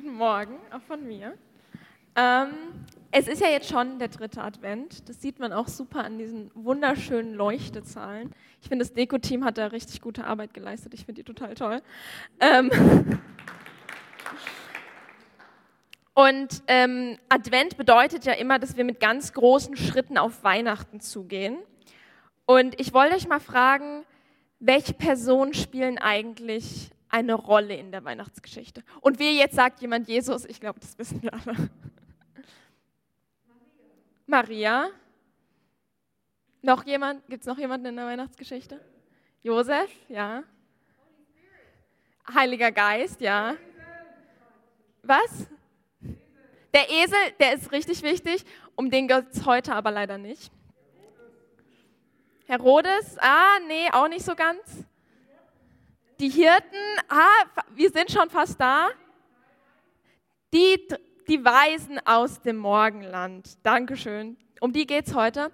Guten 0.00 0.14
Morgen, 0.14 0.54
auch 0.70 0.82
von 0.82 1.04
mir. 1.04 1.36
Ähm, 2.14 2.50
es 3.10 3.26
ist 3.26 3.40
ja 3.40 3.48
jetzt 3.48 3.68
schon 3.68 3.98
der 3.98 4.06
dritte 4.06 4.40
Advent. 4.40 5.08
Das 5.08 5.20
sieht 5.20 5.40
man 5.40 5.52
auch 5.52 5.66
super 5.66 6.04
an 6.04 6.18
diesen 6.18 6.52
wunderschönen 6.54 7.34
Leuchtezahlen. 7.34 8.32
Ich 8.62 8.68
finde, 8.68 8.84
das 8.84 8.94
Deko-Team 8.94 9.44
hat 9.44 9.58
da 9.58 9.66
richtig 9.66 10.00
gute 10.00 10.24
Arbeit 10.24 10.54
geleistet. 10.54 10.94
Ich 10.94 11.04
finde 11.04 11.24
die 11.24 11.24
total 11.24 11.56
toll. 11.56 11.82
Ähm 12.38 12.70
Und 16.14 16.62
ähm, 16.68 17.18
Advent 17.28 17.76
bedeutet 17.76 18.24
ja 18.24 18.34
immer, 18.34 18.60
dass 18.60 18.76
wir 18.76 18.84
mit 18.84 19.00
ganz 19.00 19.32
großen 19.32 19.76
Schritten 19.76 20.16
auf 20.16 20.44
Weihnachten 20.44 21.00
zugehen. 21.00 21.58
Und 22.46 22.80
ich 22.80 22.94
wollte 22.94 23.16
euch 23.16 23.26
mal 23.26 23.40
fragen, 23.40 24.04
welche 24.60 24.94
Personen 24.94 25.54
spielen 25.54 25.98
eigentlich 25.98 26.92
eine 27.08 27.34
Rolle 27.34 27.74
in 27.74 27.90
der 27.92 28.04
Weihnachtsgeschichte? 28.04 28.82
Und 29.00 29.18
wie 29.18 29.38
jetzt 29.38 29.56
sagt 29.56 29.80
jemand 29.80 30.08
Jesus, 30.08 30.44
ich 30.44 30.60
glaube, 30.60 30.80
das 30.80 30.98
wissen 30.98 31.22
wir 31.22 31.32
alle. 31.32 31.70
Maria. 34.26 34.82
Maria. 34.82 34.90
Noch 36.62 36.84
jemand? 36.84 37.26
Gibt 37.28 37.42
es 37.42 37.46
noch 37.46 37.58
jemanden 37.58 37.86
in 37.86 37.96
der 37.96 38.06
Weihnachtsgeschichte? 38.06 38.80
Josef, 39.42 39.90
ja. 40.08 40.42
Heiliger 42.34 42.72
Geist, 42.72 43.20
ja. 43.20 43.54
Was? 45.02 45.46
Der 46.74 46.90
Esel, 46.90 47.18
der 47.40 47.54
ist 47.54 47.72
richtig 47.72 48.02
wichtig, 48.02 48.44
um 48.74 48.90
den 48.90 49.08
geht 49.08 49.32
es 49.32 49.46
heute 49.46 49.74
aber 49.74 49.90
leider 49.90 50.18
nicht. 50.18 50.52
Herodes, 52.46 53.16
ah, 53.18 53.58
nee, 53.66 53.88
auch 53.92 54.08
nicht 54.08 54.24
so 54.24 54.34
ganz. 54.34 54.84
Die 56.20 56.30
Hirten, 56.30 56.76
ah, 57.08 57.44
wir 57.76 57.90
sind 57.90 58.10
schon 58.10 58.28
fast 58.28 58.60
da. 58.60 58.88
Die, 60.52 60.84
die 61.28 61.44
Weisen 61.44 62.00
aus 62.04 62.42
dem 62.42 62.56
Morgenland, 62.56 63.56
Dankeschön. 63.64 64.36
Um 64.60 64.72
die 64.72 64.84
geht 64.84 65.06
es 65.06 65.14
heute. 65.14 65.52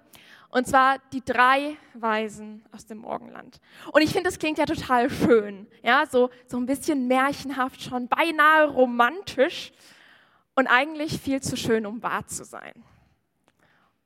Und 0.49 0.65
zwar 0.67 0.97
die 1.13 1.23
drei 1.23 1.77
Weisen 1.93 2.65
aus 2.71 2.87
dem 2.87 2.97
Morgenland. 2.97 3.59
Und 3.91 4.01
ich 4.01 4.09
finde, 4.09 4.23
das 4.23 4.39
klingt 4.39 4.57
ja 4.57 4.65
total 4.65 5.11
schön. 5.11 5.67
Ja, 5.83 6.07
so, 6.07 6.31
so 6.47 6.57
ein 6.57 6.65
bisschen 6.65 7.07
märchenhaft, 7.07 7.83
schon 7.83 8.07
beinahe 8.07 8.67
romantisch 8.67 9.71
und 10.55 10.65
eigentlich 10.65 11.19
viel 11.19 11.41
zu 11.41 11.57
schön, 11.57 11.85
um 11.85 12.01
wahr 12.01 12.25
zu 12.25 12.43
sein. 12.43 12.73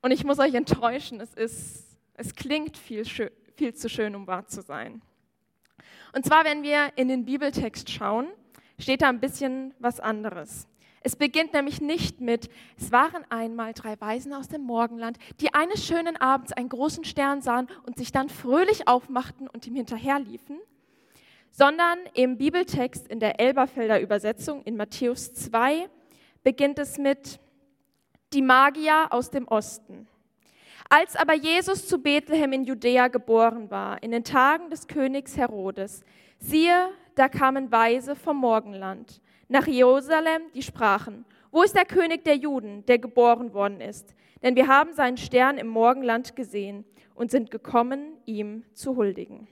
Und 0.02 0.10
ich 0.10 0.24
muss 0.24 0.38
euch 0.38 0.52
enttäuschen, 0.52 1.22
es, 1.22 1.32
ist, 1.32 1.96
es 2.14 2.34
klingt 2.34 2.76
viel, 2.76 3.06
viel 3.06 3.74
zu 3.74 3.88
schön, 3.88 4.14
um 4.14 4.26
wahr 4.26 4.46
zu 4.46 4.60
sein. 4.60 5.00
Und 6.12 6.24
zwar, 6.24 6.44
wenn 6.44 6.62
wir 6.62 6.92
in 6.96 7.08
den 7.08 7.24
Bibeltext 7.24 7.90
schauen, 7.90 8.26
steht 8.78 9.02
da 9.02 9.08
ein 9.08 9.20
bisschen 9.20 9.74
was 9.78 10.00
anderes. 10.00 10.66
Es 11.02 11.16
beginnt 11.16 11.54
nämlich 11.54 11.80
nicht 11.80 12.20
mit, 12.20 12.50
es 12.76 12.92
waren 12.92 13.24
einmal 13.30 13.72
drei 13.72 13.98
Weisen 14.00 14.34
aus 14.34 14.48
dem 14.48 14.62
Morgenland, 14.62 15.18
die 15.40 15.54
eines 15.54 15.86
schönen 15.86 16.16
Abends 16.18 16.52
einen 16.52 16.68
großen 16.68 17.04
Stern 17.04 17.40
sahen 17.40 17.68
und 17.86 17.96
sich 17.96 18.12
dann 18.12 18.28
fröhlich 18.28 18.86
aufmachten 18.86 19.48
und 19.48 19.66
ihm 19.66 19.76
hinterherliefen, 19.76 20.60
sondern 21.50 21.98
im 22.12 22.36
Bibeltext 22.36 23.08
in 23.08 23.18
der 23.18 23.40
Elberfelder 23.40 24.00
Übersetzung 24.00 24.62
in 24.64 24.76
Matthäus 24.76 25.32
2 25.32 25.88
beginnt 26.42 26.78
es 26.78 26.98
mit 26.98 27.40
die 28.34 28.42
Magier 28.42 29.08
aus 29.10 29.30
dem 29.30 29.48
Osten. 29.48 30.06
Als 30.88 31.16
aber 31.16 31.34
Jesus 31.34 31.86
zu 31.86 31.98
Bethlehem 31.98 32.52
in 32.52 32.64
Judäa 32.64 33.08
geboren 33.08 33.70
war, 33.70 34.02
in 34.02 34.10
den 34.10 34.24
Tagen 34.24 34.70
des 34.70 34.86
Königs 34.86 35.36
Herodes, 35.36 36.04
siehe, 36.38 36.90
da 37.14 37.28
kamen 37.28 37.70
Weise 37.70 38.16
vom 38.16 38.38
Morgenland 38.38 39.20
nach 39.48 39.66
Jerusalem, 39.66 40.42
die 40.54 40.62
sprachen, 40.62 41.24
wo 41.50 41.62
ist 41.62 41.74
der 41.74 41.84
König 41.84 42.24
der 42.24 42.36
Juden, 42.36 42.86
der 42.86 42.98
geboren 42.98 43.52
worden 43.52 43.80
ist? 43.80 44.14
Denn 44.42 44.54
wir 44.54 44.68
haben 44.68 44.94
seinen 44.94 45.16
Stern 45.16 45.58
im 45.58 45.66
Morgenland 45.66 46.36
gesehen 46.36 46.84
und 47.14 47.32
sind 47.32 47.50
gekommen, 47.50 48.16
ihm 48.24 48.64
zu 48.72 48.96
huldigen. 48.96 49.48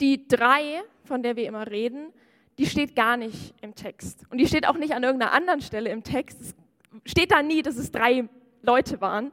Die 0.00 0.28
drei, 0.28 0.82
von 1.04 1.22
der 1.22 1.36
wir 1.36 1.46
immer 1.46 1.70
reden, 1.70 2.12
die 2.58 2.66
steht 2.66 2.94
gar 2.94 3.16
nicht 3.16 3.54
im 3.62 3.74
Text. 3.74 4.26
Und 4.30 4.38
die 4.38 4.46
steht 4.46 4.68
auch 4.68 4.76
nicht 4.76 4.92
an 4.92 5.02
irgendeiner 5.02 5.32
anderen 5.32 5.62
Stelle 5.62 5.90
im 5.90 6.04
Text. 6.04 6.40
Es 6.42 7.10
steht 7.10 7.32
da 7.32 7.42
nie, 7.42 7.62
dass 7.62 7.76
es 7.76 7.90
drei 7.90 8.28
Leute 8.60 9.00
waren. 9.00 9.32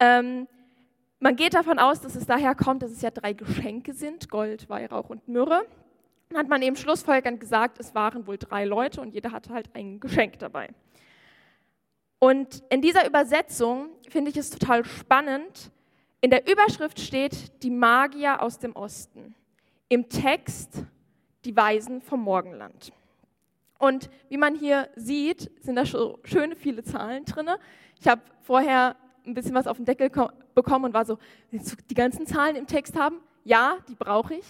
Ähm, 0.00 0.48
man 1.20 1.36
geht 1.36 1.52
davon 1.52 1.78
aus, 1.78 2.00
dass 2.00 2.16
es 2.16 2.26
daher 2.26 2.54
kommt, 2.54 2.82
dass 2.82 2.90
es 2.90 3.02
ja 3.02 3.10
drei 3.10 3.34
Geschenke 3.34 3.92
sind, 3.92 4.30
Gold, 4.30 4.68
Weihrauch 4.70 5.10
und 5.10 5.28
Myrrhe. 5.28 5.66
Dann 6.30 6.38
hat 6.38 6.48
man 6.48 6.62
eben 6.62 6.76
schlussfolgernd 6.76 7.38
gesagt, 7.40 7.78
es 7.78 7.94
waren 7.94 8.26
wohl 8.26 8.38
drei 8.38 8.64
Leute 8.64 9.00
und 9.00 9.12
jeder 9.12 9.30
hatte 9.30 9.52
halt 9.52 9.68
ein 9.74 10.00
Geschenk 10.00 10.38
dabei. 10.38 10.70
Und 12.18 12.62
in 12.70 12.80
dieser 12.80 13.06
Übersetzung 13.06 13.90
finde 14.08 14.30
ich 14.30 14.36
es 14.36 14.50
total 14.50 14.84
spannend. 14.84 15.70
In 16.20 16.30
der 16.30 16.50
Überschrift 16.50 17.00
steht 17.00 17.62
die 17.62 17.70
Magier 17.70 18.42
aus 18.42 18.58
dem 18.58 18.76
Osten. 18.76 19.34
Im 19.88 20.08
Text 20.08 20.84
die 21.44 21.56
Weisen 21.56 22.00
vom 22.00 22.22
Morgenland. 22.22 22.92
Und 23.78 24.10
wie 24.28 24.36
man 24.36 24.54
hier 24.54 24.88
sieht, 24.96 25.50
sind 25.62 25.76
da 25.76 25.86
schon 25.86 26.16
schöne 26.24 26.54
viele 26.54 26.84
Zahlen 26.84 27.24
drin. 27.24 27.48
Ich 27.98 28.06
habe 28.06 28.20
vorher 28.42 28.96
ein 29.26 29.34
bisschen 29.34 29.54
was 29.54 29.66
auf 29.66 29.76
den 29.76 29.86
Deckel 29.86 30.10
bekommen 30.54 30.84
und 30.86 30.94
war 30.94 31.04
so, 31.04 31.18
willst 31.50 31.72
du 31.72 31.76
die 31.88 31.94
ganzen 31.94 32.26
Zahlen 32.26 32.56
im 32.56 32.66
Text 32.66 32.96
haben? 32.96 33.20
Ja, 33.44 33.78
die 33.88 33.94
brauche 33.94 34.34
ich. 34.34 34.44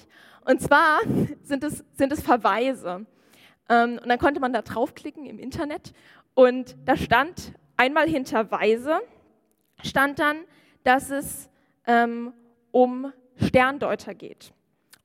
Und 0.45 0.61
zwar 0.61 1.01
sind 1.43 1.65
es, 1.65 1.85
sind 1.95 2.13
es 2.13 2.23
Verweise. 2.23 3.07
Ähm, 3.69 3.99
und 4.03 4.09
dann 4.09 4.19
konnte 4.19 4.41
man 4.41 4.53
da 4.53 4.63
draufklicken 4.63 5.27
im 5.27 5.39
Internet 5.39 5.93
und 6.35 6.77
da 6.85 6.97
stand 6.97 7.53
einmal 7.77 8.09
hinter 8.09 8.51
Weise, 8.51 9.01
stand 9.83 10.19
dann, 10.19 10.39
dass 10.85 11.11
es 11.11 11.49
ähm, 11.87 12.33
um 12.73 13.13
Sterndeuter 13.37 14.15
geht 14.15 14.53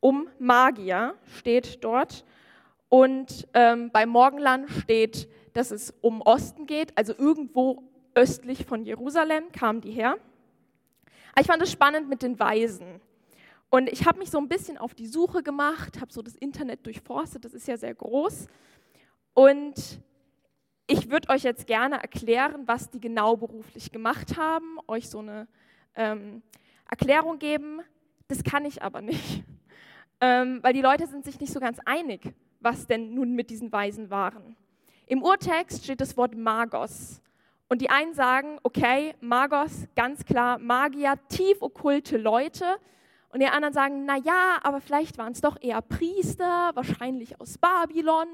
um 0.06 0.30
Magier 0.38 1.16
steht 1.40 1.84
dort. 1.84 2.26
Und 2.90 3.48
ähm, 3.56 3.90
bei 3.92 4.06
Morgenland 4.06 4.70
steht, 4.70 5.28
dass 5.54 5.72
es 5.72 5.96
um 6.02 6.22
Osten 6.22 6.68
geht, 6.68 6.96
also 6.96 7.12
irgendwo 7.18 7.82
östlich 8.16 8.66
von 8.66 8.84
Jerusalem 8.84 9.52
kamen 9.52 9.82
die 9.82 9.92
her. 9.92 10.18
Ich 11.40 11.48
fand 11.48 11.62
es 11.62 11.72
spannend 11.72 12.10
mit 12.10 12.22
den 12.22 12.40
Weisen. 12.40 13.02
Und 13.70 13.90
ich 13.90 14.06
habe 14.06 14.20
mich 14.20 14.32
so 14.32 14.38
ein 14.38 14.48
bisschen 14.48 14.78
auf 14.78 14.94
die 14.94 15.08
Suche 15.08 15.44
gemacht, 15.44 16.00
habe 16.00 16.12
so 16.12 16.22
das 16.22 16.36
Internet 16.36 16.86
durchforstet, 16.86 17.44
das 17.46 17.54
ist 17.54 17.68
ja 17.68 17.78
sehr 17.78 17.94
groß. 17.94 18.48
Und 19.34 20.00
ich 20.88 21.10
würde 21.12 21.30
euch 21.30 21.44
jetzt 21.44 21.68
gerne 21.68 22.02
erklären, 22.02 22.68
was 22.68 22.90
die 22.90 23.02
genau 23.02 23.36
beruflich 23.36 23.92
gemacht 23.92 24.38
haben, 24.38 24.80
euch 24.88 25.10
so 25.10 25.20
eine 25.20 25.48
ähm, 25.96 26.42
Erklärung 26.90 27.38
geben. 27.38 27.82
Das 28.28 28.44
kann 28.44 28.66
ich 28.66 28.82
aber 28.82 29.02
nicht 29.02 29.44
ähm, 30.22 30.60
weil 30.62 30.74
die 30.74 30.82
Leute 30.82 31.08
sind 31.08 31.26
sich 31.26 31.40
nicht 31.40 31.52
so 31.52 31.60
ganz 31.60 31.80
einig, 31.86 32.34
was 32.60 32.88
denn 32.88 33.14
nun 33.14 33.34
mit 33.34 33.50
diesen 33.50 33.72
Weisen 33.72 34.10
waren. 34.10 34.56
Im 35.08 35.22
Urtext 35.22 35.84
steht 35.84 36.02
das 36.02 36.18
Wort 36.18 36.36
Magos. 36.36 37.22
Und 37.68 37.82
die 37.82 37.90
einen 37.90 38.14
sagen, 38.14 38.60
okay, 38.64 39.16
Magos, 39.22 39.88
ganz 39.96 40.24
klar, 40.24 40.60
Magier, 40.60 41.16
tief 41.30 41.62
okkulte 41.62 42.18
Leute. 42.18 42.78
Und 43.30 43.40
die 43.40 43.48
anderen 43.48 43.74
sagen, 43.74 44.06
na 44.06 44.18
ja, 44.18 44.60
aber 44.64 44.82
vielleicht 44.82 45.18
waren 45.18 45.32
es 45.32 45.42
doch 45.42 45.58
eher 45.62 45.82
Priester, 45.82 46.72
wahrscheinlich 46.76 47.42
aus 47.42 47.58
Babylon. 47.58 48.28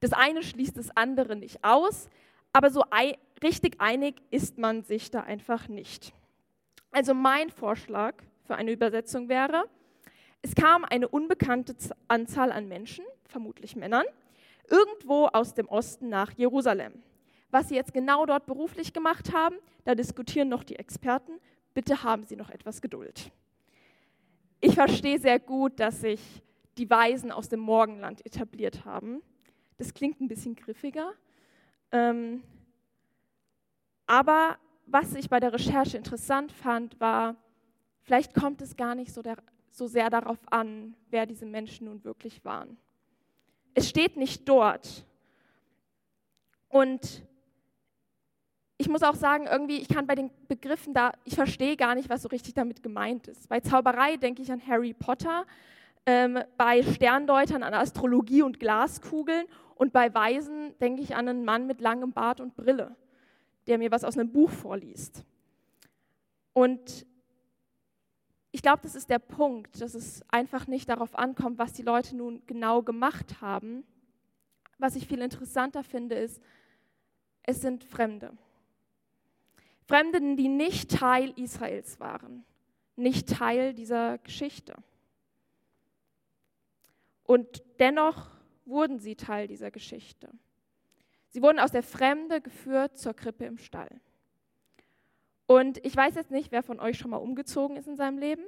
Das 0.00 0.12
eine 0.12 0.42
schließt 0.42 0.76
das 0.76 0.96
andere 0.96 1.36
nicht 1.36 1.62
aus, 1.62 2.08
aber 2.52 2.70
so 2.70 2.82
richtig 3.42 3.80
einig 3.80 4.20
ist 4.30 4.58
man 4.58 4.82
sich 4.82 5.10
da 5.10 5.20
einfach 5.20 5.68
nicht. 5.68 6.12
Also 6.90 7.14
mein 7.14 7.50
Vorschlag 7.50 8.14
für 8.44 8.56
eine 8.56 8.72
Übersetzung 8.72 9.28
wäre, 9.28 9.64
es 10.42 10.56
kam 10.56 10.84
eine 10.84 11.08
unbekannte 11.08 11.76
Anzahl 12.08 12.50
an 12.50 12.66
Menschen, 12.66 13.04
vermutlich 13.28 13.76
Männern, 13.76 14.04
irgendwo 14.68 15.26
aus 15.26 15.54
dem 15.54 15.68
Osten 15.68 16.08
nach 16.08 16.32
Jerusalem. 16.32 17.00
Was 17.52 17.68
sie 17.68 17.74
jetzt 17.74 17.92
genau 17.92 18.24
dort 18.24 18.46
beruflich 18.46 18.94
gemacht 18.94 19.32
haben, 19.34 19.56
da 19.84 19.94
diskutieren 19.94 20.48
noch 20.48 20.64
die 20.64 20.76
Experten. 20.76 21.32
Bitte 21.74 22.02
haben 22.02 22.24
Sie 22.24 22.34
noch 22.34 22.48
etwas 22.48 22.80
Geduld. 22.80 23.30
Ich 24.60 24.74
verstehe 24.74 25.18
sehr 25.18 25.38
gut, 25.38 25.78
dass 25.78 26.00
sich 26.00 26.42
die 26.78 26.88
Weisen 26.88 27.30
aus 27.30 27.50
dem 27.50 27.60
Morgenland 27.60 28.24
etabliert 28.24 28.86
haben. 28.86 29.20
Das 29.76 29.92
klingt 29.92 30.18
ein 30.20 30.28
bisschen 30.28 30.56
griffiger. 30.56 31.12
Ähm, 31.90 32.42
aber 34.06 34.56
was 34.86 35.14
ich 35.14 35.28
bei 35.28 35.38
der 35.38 35.52
Recherche 35.52 35.98
interessant 35.98 36.52
fand, 36.52 36.98
war, 37.00 37.36
vielleicht 38.00 38.32
kommt 38.32 38.62
es 38.62 38.76
gar 38.76 38.94
nicht 38.94 39.12
so 39.12 39.20
der, 39.20 39.36
so 39.70 39.86
sehr 39.86 40.08
darauf 40.08 40.38
an, 40.50 40.94
wer 41.10 41.26
diese 41.26 41.44
Menschen 41.44 41.84
nun 41.84 42.02
wirklich 42.02 42.44
waren. 42.46 42.78
Es 43.74 43.90
steht 43.90 44.16
nicht 44.16 44.48
dort. 44.48 45.04
Und 46.70 47.26
ich 48.82 48.88
muss 48.88 49.04
auch 49.04 49.14
sagen, 49.14 49.46
irgendwie, 49.46 49.76
ich 49.78 49.86
kann 49.86 50.08
bei 50.08 50.16
den 50.16 50.32
Begriffen 50.48 50.92
da, 50.92 51.12
ich 51.24 51.36
verstehe 51.36 51.76
gar 51.76 51.94
nicht, 51.94 52.08
was 52.08 52.22
so 52.22 52.28
richtig 52.28 52.54
damit 52.54 52.82
gemeint 52.82 53.28
ist. 53.28 53.48
Bei 53.48 53.60
Zauberei 53.60 54.16
denke 54.16 54.42
ich 54.42 54.50
an 54.50 54.60
Harry 54.66 54.92
Potter, 54.92 55.46
ähm, 56.04 56.40
bei 56.56 56.82
Sterndeutern 56.82 57.62
an 57.62 57.74
Astrologie 57.74 58.42
und 58.42 58.58
Glaskugeln 58.58 59.46
Und 59.76 59.92
bei 59.92 60.12
Weisen 60.12 60.76
denke 60.80 61.00
ich 61.00 61.14
an 61.14 61.28
einen 61.28 61.44
Mann 61.44 61.68
mit 61.68 61.80
langem 61.80 62.12
Bart 62.12 62.40
und 62.40 62.56
Brille, 62.56 62.96
der 63.68 63.78
mir 63.78 63.92
was 63.92 64.02
aus 64.02 64.18
einem 64.18 64.32
Buch 64.32 64.50
vorliest. 64.50 65.24
Und 66.52 67.06
ich 68.50 68.62
glaube, 68.62 68.80
das 68.82 68.96
ist 68.96 69.10
der 69.10 69.20
Punkt, 69.20 69.80
dass 69.80 69.94
es 69.94 70.22
einfach 70.28 70.66
nicht 70.66 70.88
darauf 70.88 71.16
ankommt, 71.16 71.58
was 71.58 71.72
die 71.72 71.82
Leute 71.82 72.16
nun 72.16 72.42
genau 72.46 72.82
gemacht 72.82 73.40
haben. 73.40 73.84
Was 74.78 74.96
ich 74.96 75.06
viel 75.06 75.22
interessanter 75.22 75.84
finde, 75.84 76.16
ist, 76.16 76.42
es 77.44 77.60
sind 77.60 77.84
Fremde. 77.84 78.32
Fremde, 79.92 80.36
die 80.36 80.48
nicht 80.48 80.90
Teil 80.90 81.34
Israels 81.36 82.00
waren, 82.00 82.46
nicht 82.96 83.28
Teil 83.28 83.74
dieser 83.74 84.16
Geschichte. 84.16 84.74
Und 87.24 87.62
dennoch 87.78 88.30
wurden 88.64 89.00
sie 89.00 89.16
Teil 89.16 89.48
dieser 89.48 89.70
Geschichte. 89.70 90.30
Sie 91.28 91.42
wurden 91.42 91.58
aus 91.58 91.72
der 91.72 91.82
Fremde 91.82 92.40
geführt 92.40 92.96
zur 92.96 93.12
Krippe 93.12 93.44
im 93.44 93.58
Stall. 93.58 94.00
Und 95.46 95.84
ich 95.84 95.94
weiß 95.94 96.14
jetzt 96.14 96.30
nicht, 96.30 96.52
wer 96.52 96.62
von 96.62 96.80
euch 96.80 96.96
schon 96.96 97.10
mal 97.10 97.18
umgezogen 97.18 97.76
ist 97.76 97.86
in 97.86 97.96
seinem 97.96 98.16
Leben. 98.16 98.44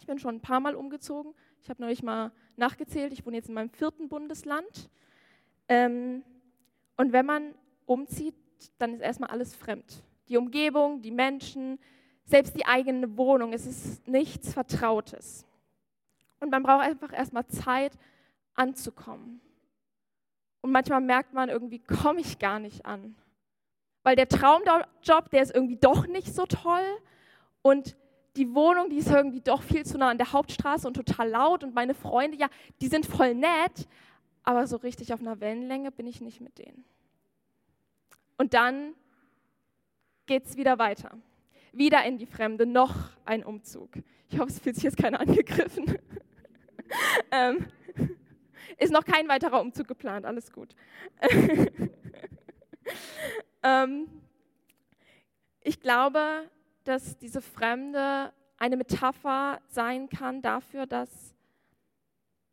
Ich 0.00 0.06
bin 0.08 0.18
schon 0.18 0.34
ein 0.34 0.42
paar 0.42 0.58
Mal 0.58 0.74
umgezogen. 0.74 1.32
Ich 1.62 1.70
habe 1.70 1.80
neulich 1.80 2.02
mal 2.02 2.32
nachgezählt. 2.56 3.12
Ich 3.12 3.24
wohne 3.24 3.36
jetzt 3.36 3.48
in 3.48 3.54
meinem 3.54 3.70
vierten 3.70 4.08
Bundesland. 4.08 4.90
Ähm, 5.68 6.24
und 6.96 7.12
wenn 7.12 7.24
man 7.24 7.54
umzieht, 7.84 8.34
dann 8.78 8.94
ist 8.94 9.00
erstmal 9.00 9.30
alles 9.30 9.54
fremd. 9.54 10.02
Die 10.28 10.36
Umgebung, 10.36 11.02
die 11.02 11.10
Menschen, 11.10 11.78
selbst 12.24 12.56
die 12.56 12.66
eigene 12.66 13.16
Wohnung. 13.16 13.52
Es 13.52 13.66
ist 13.66 14.06
nichts 14.08 14.52
Vertrautes. 14.52 15.46
Und 16.40 16.50
man 16.50 16.62
braucht 16.62 16.84
einfach 16.84 17.12
erstmal 17.12 17.46
Zeit 17.46 17.92
anzukommen. 18.54 19.40
Und 20.60 20.72
manchmal 20.72 21.00
merkt 21.00 21.32
man 21.32 21.48
irgendwie, 21.48 21.78
komme 21.78 22.20
ich 22.20 22.38
gar 22.38 22.58
nicht 22.58 22.84
an. 22.84 23.14
Weil 24.02 24.16
der 24.16 24.28
Traumjob, 24.28 25.30
der 25.30 25.42
ist 25.42 25.54
irgendwie 25.54 25.76
doch 25.76 26.06
nicht 26.06 26.34
so 26.34 26.46
toll. 26.46 26.84
Und 27.62 27.96
die 28.36 28.54
Wohnung, 28.54 28.90
die 28.90 28.98
ist 28.98 29.10
irgendwie 29.10 29.40
doch 29.40 29.62
viel 29.62 29.86
zu 29.86 29.96
nah 29.98 30.10
an 30.10 30.18
der 30.18 30.32
Hauptstraße 30.32 30.86
und 30.86 30.94
total 30.94 31.28
laut. 31.28 31.64
Und 31.64 31.74
meine 31.74 31.94
Freunde, 31.94 32.36
ja, 32.36 32.48
die 32.80 32.88
sind 32.88 33.06
voll 33.06 33.34
nett. 33.34 33.88
Aber 34.42 34.66
so 34.66 34.76
richtig 34.76 35.12
auf 35.12 35.20
einer 35.20 35.40
Wellenlänge 35.40 35.90
bin 35.90 36.06
ich 36.06 36.20
nicht 36.20 36.40
mit 36.40 36.58
denen. 36.58 36.84
Und 38.36 38.54
dann 38.54 38.94
geht 40.26 40.46
es 40.46 40.56
wieder 40.56 40.78
weiter. 40.78 41.10
Wieder 41.72 42.04
in 42.04 42.18
die 42.18 42.26
Fremde, 42.26 42.66
noch 42.66 42.94
ein 43.24 43.44
Umzug. 43.44 43.90
Ich 44.28 44.38
hoffe, 44.38 44.50
es 44.50 44.58
fühlt 44.58 44.76
sich 44.76 44.84
jetzt 44.84 44.96
keiner 44.96 45.20
angegriffen. 45.26 45.98
ähm, 47.30 47.66
ist 48.78 48.92
noch 48.92 49.04
kein 49.04 49.28
weiterer 49.28 49.60
Umzug 49.60 49.88
geplant, 49.88 50.26
alles 50.26 50.52
gut. 50.52 50.74
ähm, 53.62 54.08
ich 55.62 55.80
glaube, 55.80 56.50
dass 56.84 57.16
diese 57.18 57.40
Fremde 57.40 58.32
eine 58.58 58.76
Metapher 58.76 59.60
sein 59.68 60.08
kann 60.08 60.42
dafür, 60.42 60.86
dass, 60.86 61.34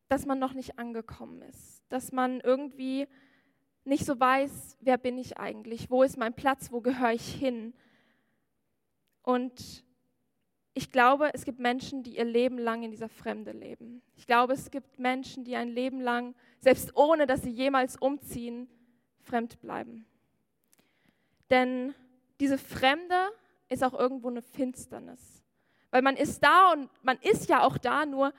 dass 0.09 0.25
man 0.25 0.39
noch 0.39 0.53
nicht 0.53 0.79
angekommen 0.79 1.41
ist, 1.43 1.83
dass 1.89 2.11
man 2.11 2.39
irgendwie 2.39 3.07
nicht 3.85 4.05
so 4.05 4.19
weiß, 4.19 4.77
wer 4.81 4.97
bin 4.97 5.17
ich 5.17 5.37
eigentlich, 5.37 5.89
wo 5.89 6.03
ist 6.03 6.17
mein 6.17 6.33
Platz, 6.33 6.71
wo 6.71 6.81
gehöre 6.81 7.13
ich 7.13 7.33
hin. 7.33 7.73
Und 9.21 9.83
ich 10.73 10.91
glaube, 10.91 11.33
es 11.33 11.45
gibt 11.45 11.59
Menschen, 11.59 12.03
die 12.03 12.17
ihr 12.17 12.25
Leben 12.25 12.57
lang 12.57 12.83
in 12.83 12.91
dieser 12.91 13.09
Fremde 13.09 13.51
leben. 13.51 14.01
Ich 14.15 14.25
glaube, 14.25 14.53
es 14.53 14.71
gibt 14.71 14.97
Menschen, 14.97 15.43
die 15.43 15.55
ein 15.55 15.69
Leben 15.69 16.01
lang, 16.01 16.33
selbst 16.59 16.95
ohne 16.95 17.27
dass 17.27 17.43
sie 17.43 17.51
jemals 17.51 17.95
umziehen, 17.97 18.67
fremd 19.21 19.59
bleiben. 19.61 20.05
Denn 21.49 21.93
diese 22.39 22.57
Fremde 22.57 23.29
ist 23.69 23.83
auch 23.83 23.93
irgendwo 23.93 24.29
eine 24.29 24.41
Finsternis. 24.41 25.43
Weil 25.91 26.01
man 26.01 26.17
ist 26.17 26.43
da 26.43 26.71
und 26.71 26.89
man 27.03 27.17
ist 27.21 27.49
ja 27.49 27.61
auch 27.61 27.77
da, 27.77 28.05
nur 28.05 28.33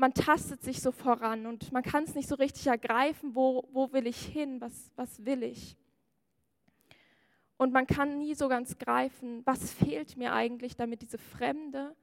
man 0.00 0.14
tastet 0.14 0.62
sich 0.62 0.80
so 0.80 0.92
voran 0.92 1.44
und 1.44 1.72
man 1.72 1.82
kann 1.82 2.04
es 2.04 2.14
nicht 2.14 2.26
so 2.26 2.34
richtig 2.34 2.66
ergreifen, 2.66 3.34
wo, 3.34 3.68
wo 3.70 3.92
will 3.92 4.06
ich 4.06 4.18
hin, 4.18 4.58
was, 4.58 4.90
was 4.96 5.24
will 5.26 5.42
ich. 5.42 5.76
Und 7.58 7.74
man 7.74 7.86
kann 7.86 8.18
nie 8.18 8.34
so 8.34 8.48
ganz 8.48 8.78
greifen, 8.78 9.42
was 9.44 9.70
fehlt 9.74 10.16
mir 10.16 10.32
eigentlich, 10.32 10.74
damit 10.74 11.02
diese 11.02 11.18
Fremde 11.18 11.94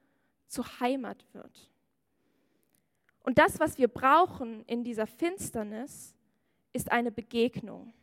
zur 0.48 0.80
Heimat 0.80 1.26
wird. 1.34 1.72
Und 3.24 3.40
das, 3.40 3.60
was 3.60 3.80
wir 3.80 3.88
brauchen 3.88 4.64
in 4.66 4.84
dieser 4.84 5.08
Finsternis, 5.08 6.14
ist 6.74 6.92
eine 6.92 7.12
Begegnung. 7.12 7.96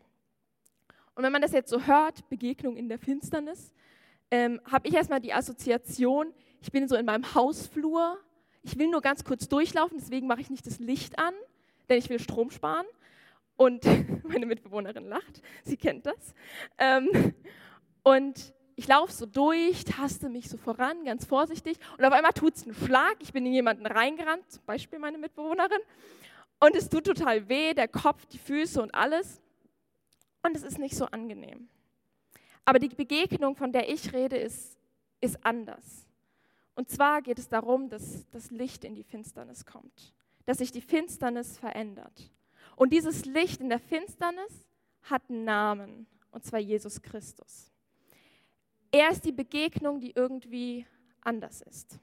Und 1.15 1.23
wenn 1.23 1.31
man 1.31 1.41
das 1.41 1.53
jetzt 1.53 1.71
so 1.71 1.87
hört, 1.87 2.29
Begegnung 2.29 2.77
in 2.77 2.89
der 2.89 2.99
Finsternis, 2.99 3.73
ähm, 4.33 4.61
habe 4.65 4.89
ich 4.89 4.95
erstmal 4.95 5.21
die 5.21 5.33
Assoziation, 5.33 6.35
ich 6.61 6.73
bin 6.73 6.89
so 6.89 6.97
in 6.97 7.07
meinem 7.07 7.33
Hausflur, 7.33 8.19
ich 8.65 8.79
will 8.79 8.89
nur 8.89 9.03
ganz 9.03 9.25
kurz 9.25 9.49
durchlaufen, 9.49 9.99
deswegen 9.99 10.27
mache 10.27 10.41
ich 10.41 10.51
nicht 10.51 10.67
das 10.67 10.79
Licht 10.79 11.19
an, 11.19 11.35
denn 11.89 11.99
ich 11.99 12.09
will 12.09 12.19
Strom 12.19 12.51
sparen. 12.51 12.87
Und 13.57 13.85
meine 14.25 14.47
Mitbewohnerin 14.47 15.07
lacht, 15.07 15.43
sie 15.63 15.77
kennt 15.77 16.07
das. 16.07 16.35
Ähm, 16.79 17.35
und 18.03 18.53
ich 18.77 18.89
laufe 18.89 19.13
so 19.13 19.27
durch, 19.27 19.85
taste 19.85 20.29
mich 20.29 20.49
so 20.49 20.57
voran, 20.57 21.05
ganz 21.05 21.25
vorsichtig. 21.25 21.79
Und 21.97 22.05
auf 22.05 22.13
einmal 22.13 22.33
tut 22.33 22.57
es 22.57 22.65
einen 22.65 22.75
Schlag. 22.75 23.17
Ich 23.21 23.33
bin 23.33 23.47
in 23.47 23.53
jemanden 23.53 23.87
reingerannt, 23.87 24.51
zum 24.51 24.65
Beispiel 24.65 24.99
meine 24.99 25.19
Mitbewohnerin. 25.19 25.79
Und 26.59 26.75
es 26.75 26.89
tut 26.89 27.05
total 27.05 27.49
weh, 27.49 27.75
der 27.75 27.89
Kopf, 27.89 28.27
die 28.27 28.39
Füße 28.39 28.83
und 28.83 28.95
alles. 28.95 29.41
Und 30.43 30.57
es 30.57 30.63
ist 30.63 30.79
nicht 30.79 30.97
so 30.97 31.05
angenehm. 31.07 31.69
Aber 32.65 32.79
die 32.79 32.89
Begegnung, 32.89 33.55
von 33.55 33.73
der 33.73 33.89
ich 33.89 34.13
rede, 34.13 34.37
ist, 34.37 34.77
ist 35.21 35.39
anders. 35.45 36.04
Und 36.75 36.91
zwar 36.91 37.23
geht 37.23 37.39
es 37.39 37.49
darum, 37.49 37.89
dass 37.89 38.29
das 38.31 38.51
Licht 38.51 38.85
in 38.85 38.95
die 38.95 39.05
Finsternis 39.05 39.65
kommt, 39.65 40.13
dass 40.45 40.59
sich 40.59 40.73
die 40.73 40.81
Finsternis 40.81 41.59
verändert. 41.59 42.31
Und 42.77 42.93
dieses 42.93 43.25
Licht 43.25 43.61
in 43.61 43.69
der 43.69 43.79
Finsternis 43.79 44.67
hat 45.03 45.23
einen 45.29 45.45
Namen, 45.45 46.07
und 46.31 46.45
zwar 46.45 46.59
Jesus 46.59 47.01
Christus. 47.01 47.71
Er 48.91 49.11
ist 49.11 49.25
die 49.25 49.33
Begegnung, 49.33 50.01
die 50.01 50.13
irgendwie 50.13 50.87
anders 51.21 51.63
ist. 51.63 51.99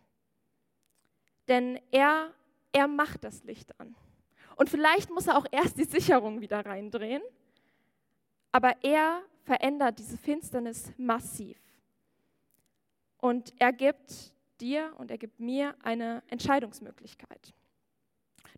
Denn 1.47 1.79
er, 1.91 2.33
er 2.71 2.87
macht 2.87 3.23
das 3.23 3.43
Licht 3.43 3.77
an. 3.79 3.95
Und 4.55 4.69
vielleicht 4.69 5.09
muss 5.09 5.27
er 5.27 5.37
auch 5.37 5.45
erst 5.51 5.77
die 5.77 5.85
Sicherung 5.85 6.39
wieder 6.39 6.65
reindrehen, 6.65 7.21
aber 8.51 8.75
er 8.83 9.21
verändert 9.43 9.99
diese 9.99 10.17
Finsternis 10.17 10.91
massiv. 10.97 11.57
Und 13.17 13.53
er 13.59 13.73
gibt 13.73 14.33
dir 14.61 14.93
und 14.97 15.11
er 15.11 15.17
gibt 15.17 15.39
mir 15.39 15.75
eine 15.83 16.23
Entscheidungsmöglichkeit. 16.27 17.53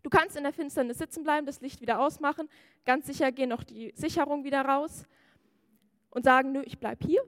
Du 0.02 0.10
kannst 0.10 0.36
in 0.36 0.42
der 0.42 0.52
Finsternis 0.52 0.98
sitzen 0.98 1.24
bleiben, 1.24 1.46
das 1.46 1.62
Licht 1.62 1.80
wieder 1.80 1.98
ausmachen, 1.98 2.48
ganz 2.84 3.06
sicher 3.06 3.32
gehen 3.32 3.48
noch 3.48 3.64
die 3.64 3.92
Sicherung 3.96 4.44
wieder 4.44 4.62
raus 4.62 5.06
und 6.10 6.24
sagen, 6.24 6.52
nö, 6.52 6.62
ich 6.64 6.78
bleibe 6.78 7.06
hier, 7.06 7.22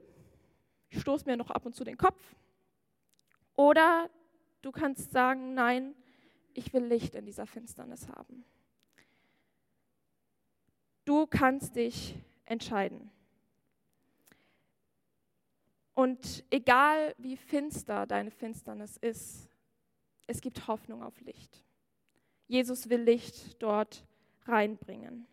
ich 0.89 1.01
stoße 1.01 1.25
mir 1.25 1.37
noch 1.37 1.49
ab 1.49 1.65
und 1.65 1.75
zu 1.75 1.83
den 1.83 1.97
Kopf. 1.97 2.21
Oder 3.55 4.09
du 4.61 4.71
kannst 4.71 5.11
sagen, 5.11 5.55
nein, 5.55 5.95
ich 6.53 6.71
will 6.73 6.85
Licht 6.85 7.15
in 7.15 7.25
dieser 7.25 7.47
Finsternis 7.47 8.07
haben. 8.07 8.45
Du 11.05 11.25
kannst 11.25 11.75
dich 11.75 12.15
entscheiden. 12.45 13.09
Und 15.97 16.43
egal 16.51 17.15
wie 17.17 17.35
finster 17.35 18.05
deine 18.05 18.29
Finsternis 18.29 18.97
ist, 18.97 19.49
es 20.27 20.41
gibt 20.41 20.67
Hoffnung 20.67 21.01
auf 21.01 21.19
Licht. 21.21 21.63
Jesus 22.45 22.87
will 22.91 23.01
Licht 23.01 23.59
dort 23.63 24.05
reinbringen. 24.45 25.25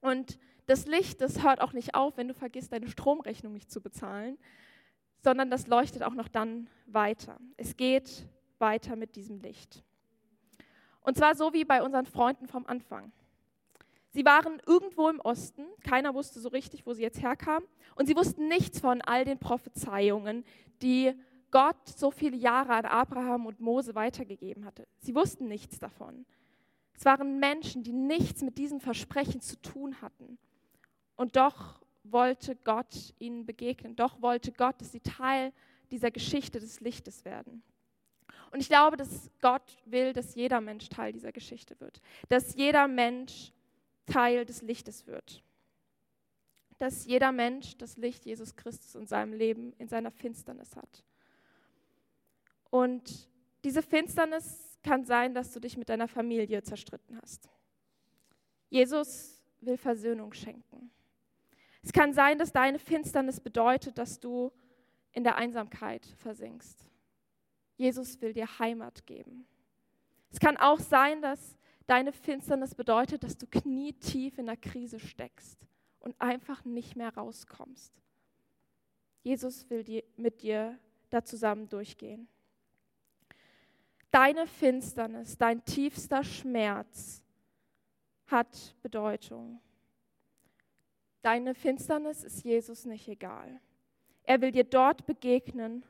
Und 0.00 0.38
das 0.64 0.86
Licht, 0.86 1.20
das 1.20 1.42
hört 1.42 1.60
auch 1.60 1.74
nicht 1.74 1.94
auf, 1.94 2.16
wenn 2.16 2.26
du 2.26 2.32
vergisst, 2.32 2.72
deine 2.72 2.88
Stromrechnung 2.88 3.52
nicht 3.52 3.70
zu 3.70 3.82
bezahlen, 3.82 4.38
sondern 5.18 5.50
das 5.50 5.66
leuchtet 5.66 6.02
auch 6.04 6.14
noch 6.14 6.28
dann 6.28 6.70
weiter. 6.86 7.38
Es 7.58 7.76
geht 7.76 8.26
weiter 8.58 8.96
mit 8.96 9.14
diesem 9.14 9.40
Licht. 9.40 9.84
Und 11.02 11.18
zwar 11.18 11.34
so 11.34 11.52
wie 11.52 11.66
bei 11.66 11.82
unseren 11.82 12.06
Freunden 12.06 12.46
vom 12.46 12.64
Anfang. 12.64 13.12
Sie 14.12 14.26
waren 14.26 14.60
irgendwo 14.66 15.08
im 15.08 15.20
Osten, 15.20 15.64
keiner 15.82 16.12
wusste 16.14 16.38
so 16.38 16.50
richtig, 16.50 16.86
wo 16.86 16.92
sie 16.92 17.02
jetzt 17.02 17.22
herkamen, 17.22 17.66
und 17.94 18.06
sie 18.06 18.14
wussten 18.14 18.46
nichts 18.46 18.78
von 18.78 19.00
all 19.00 19.24
den 19.24 19.38
Prophezeiungen, 19.38 20.44
die 20.82 21.14
Gott 21.50 21.88
so 21.88 22.10
viele 22.10 22.36
Jahre 22.36 22.74
an 22.74 22.84
Abraham 22.84 23.46
und 23.46 23.60
Mose 23.60 23.94
weitergegeben 23.94 24.66
hatte. 24.66 24.86
Sie 24.98 25.14
wussten 25.14 25.48
nichts 25.48 25.78
davon. 25.78 26.26
Es 26.94 27.06
waren 27.06 27.40
Menschen, 27.40 27.82
die 27.82 27.92
nichts 27.92 28.42
mit 28.42 28.58
diesem 28.58 28.80
Versprechen 28.80 29.40
zu 29.40 29.60
tun 29.60 30.00
hatten. 30.02 30.38
Und 31.16 31.36
doch 31.36 31.80
wollte 32.04 32.54
Gott 32.56 33.14
ihnen 33.18 33.46
begegnen, 33.46 33.96
doch 33.96 34.20
wollte 34.20 34.52
Gott, 34.52 34.80
dass 34.80 34.92
sie 34.92 35.00
Teil 35.00 35.52
dieser 35.90 36.10
Geschichte 36.10 36.60
des 36.60 36.80
Lichtes 36.80 37.24
werden. 37.24 37.62
Und 38.50 38.60
ich 38.60 38.68
glaube, 38.68 38.96
dass 38.96 39.30
Gott 39.40 39.78
will, 39.86 40.12
dass 40.12 40.34
jeder 40.34 40.60
Mensch 40.60 40.88
Teil 40.90 41.12
dieser 41.12 41.32
Geschichte 41.32 41.78
wird, 41.80 42.00
dass 42.28 42.54
jeder 42.54 42.88
Mensch 42.88 43.52
Teil 44.12 44.44
des 44.44 44.62
Lichtes 44.62 45.06
wird. 45.06 45.42
Dass 46.78 47.06
jeder 47.06 47.32
Mensch 47.32 47.76
das 47.78 47.96
Licht 47.96 48.24
Jesus 48.24 48.56
Christus 48.56 48.94
in 48.94 49.06
seinem 49.06 49.32
Leben, 49.32 49.72
in 49.78 49.88
seiner 49.88 50.10
Finsternis 50.10 50.76
hat. 50.76 51.04
Und 52.70 53.28
diese 53.64 53.82
Finsternis 53.82 54.78
kann 54.82 55.04
sein, 55.04 55.34
dass 55.34 55.52
du 55.52 55.60
dich 55.60 55.76
mit 55.76 55.88
deiner 55.88 56.08
Familie 56.08 56.62
zerstritten 56.62 57.20
hast. 57.22 57.48
Jesus 58.68 59.40
will 59.60 59.76
Versöhnung 59.76 60.32
schenken. 60.32 60.90
Es 61.82 61.92
kann 61.92 62.12
sein, 62.12 62.38
dass 62.38 62.52
deine 62.52 62.78
Finsternis 62.78 63.40
bedeutet, 63.40 63.98
dass 63.98 64.18
du 64.18 64.52
in 65.12 65.24
der 65.24 65.36
Einsamkeit 65.36 66.06
versinkst. 66.18 66.86
Jesus 67.76 68.20
will 68.20 68.32
dir 68.32 68.58
Heimat 68.58 69.06
geben. 69.06 69.46
Es 70.30 70.40
kann 70.40 70.56
auch 70.56 70.80
sein, 70.80 71.20
dass 71.20 71.58
deine 71.86 72.12
Finsternis 72.12 72.74
bedeutet, 72.74 73.22
dass 73.24 73.36
du 73.36 73.46
knietief 73.46 74.38
in 74.38 74.46
der 74.46 74.56
Krise 74.56 74.98
steckst 74.98 75.58
und 76.00 76.14
einfach 76.20 76.64
nicht 76.64 76.96
mehr 76.96 77.14
rauskommst. 77.14 77.92
Jesus 79.22 79.68
will 79.70 79.84
die, 79.84 80.04
mit 80.16 80.42
dir 80.42 80.78
da 81.10 81.24
zusammen 81.24 81.68
durchgehen. 81.68 82.28
Deine 84.10 84.46
Finsternis, 84.46 85.38
dein 85.38 85.64
tiefster 85.64 86.22
Schmerz 86.22 87.22
hat 88.26 88.74
Bedeutung. 88.82 89.60
Deine 91.22 91.54
Finsternis 91.54 92.24
ist 92.24 92.42
Jesus 92.44 92.84
nicht 92.84 93.08
egal. 93.08 93.60
Er 94.24 94.40
will 94.40 94.52
dir 94.52 94.64
dort 94.64 95.06
begegnen, 95.06 95.84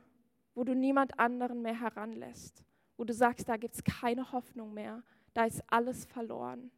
wo 0.54 0.64
du 0.64 0.74
niemand 0.74 1.18
anderen 1.18 1.62
mehr 1.62 1.80
heranlässt, 1.80 2.64
wo 2.96 3.04
du 3.04 3.12
sagst, 3.12 3.48
da 3.48 3.56
gibt 3.56 3.74
es 3.74 3.84
keine 3.84 4.30
Hoffnung 4.32 4.74
mehr, 4.74 5.02
da 5.34 5.44
ist 5.44 5.62
alles 5.68 6.04
verloren. 6.04 6.70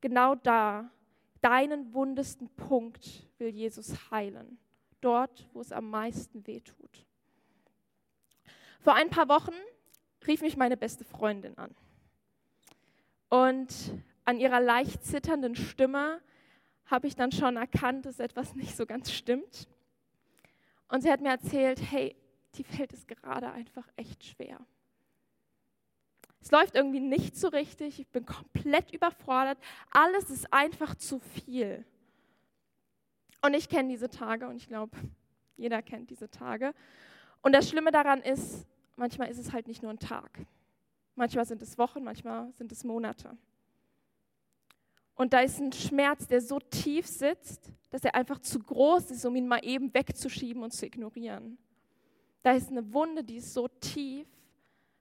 Genau 0.00 0.34
da, 0.34 0.90
deinen 1.40 1.94
wundesten 1.94 2.48
Punkt 2.50 3.28
will 3.38 3.48
Jesus 3.48 4.10
heilen, 4.10 4.58
dort, 5.00 5.48
wo 5.52 5.60
es 5.60 5.72
am 5.72 5.90
meisten 5.90 6.46
wehtut. 6.46 7.06
Vor 8.80 8.94
ein 8.94 9.10
paar 9.10 9.28
Wochen 9.28 9.54
rief 10.26 10.42
mich 10.42 10.56
meine 10.56 10.76
beste 10.76 11.04
Freundin 11.04 11.56
an. 11.58 11.74
Und 13.28 13.92
an 14.24 14.38
ihrer 14.38 14.60
leicht 14.60 15.04
zitternden 15.04 15.56
Stimme 15.56 16.20
habe 16.86 17.06
ich 17.06 17.16
dann 17.16 17.32
schon 17.32 17.56
erkannt, 17.56 18.06
dass 18.06 18.20
etwas 18.20 18.54
nicht 18.54 18.76
so 18.76 18.86
ganz 18.86 19.12
stimmt. 19.12 19.68
Und 20.88 21.02
sie 21.02 21.10
hat 21.10 21.20
mir 21.20 21.30
erzählt, 21.30 21.80
hey, 21.90 22.14
die 22.54 22.64
fällt 22.64 22.92
es 22.92 23.06
gerade 23.06 23.50
einfach 23.50 23.88
echt 23.96 24.24
schwer. 24.24 24.64
Es 26.40 26.50
läuft 26.50 26.74
irgendwie 26.74 27.00
nicht 27.00 27.36
so 27.36 27.48
richtig, 27.48 27.98
ich 27.98 28.06
bin 28.08 28.24
komplett 28.24 28.92
überfordert, 28.92 29.58
alles 29.90 30.30
ist 30.30 30.52
einfach 30.52 30.94
zu 30.94 31.18
viel. 31.18 31.84
Und 33.42 33.54
ich 33.54 33.68
kenne 33.68 33.88
diese 33.88 34.08
Tage 34.08 34.46
und 34.48 34.56
ich 34.56 34.68
glaube, 34.68 34.96
jeder 35.56 35.82
kennt 35.82 36.10
diese 36.10 36.30
Tage. 36.30 36.74
Und 37.42 37.52
das 37.52 37.68
Schlimme 37.68 37.90
daran 37.90 38.22
ist, 38.22 38.66
manchmal 38.96 39.28
ist 39.28 39.38
es 39.38 39.52
halt 39.52 39.66
nicht 39.68 39.82
nur 39.82 39.92
ein 39.92 39.98
Tag. 39.98 40.30
Manchmal 41.14 41.46
sind 41.46 41.62
es 41.62 41.78
Wochen, 41.78 42.04
manchmal 42.04 42.52
sind 42.52 42.72
es 42.72 42.84
Monate. 42.84 43.36
Und 45.14 45.32
da 45.32 45.40
ist 45.40 45.58
ein 45.58 45.72
Schmerz, 45.72 46.26
der 46.26 46.42
so 46.42 46.60
tief 46.60 47.06
sitzt, 47.06 47.72
dass 47.90 48.04
er 48.04 48.14
einfach 48.14 48.38
zu 48.40 48.58
groß 48.58 49.10
ist, 49.12 49.24
um 49.24 49.34
ihn 49.34 49.48
mal 49.48 49.64
eben 49.64 49.92
wegzuschieben 49.94 50.62
und 50.62 50.72
zu 50.72 50.84
ignorieren. 50.84 51.56
Da 52.42 52.52
ist 52.52 52.70
eine 52.70 52.92
Wunde, 52.92 53.24
die 53.24 53.36
ist 53.36 53.54
so 53.54 53.66
tief, 53.66 54.28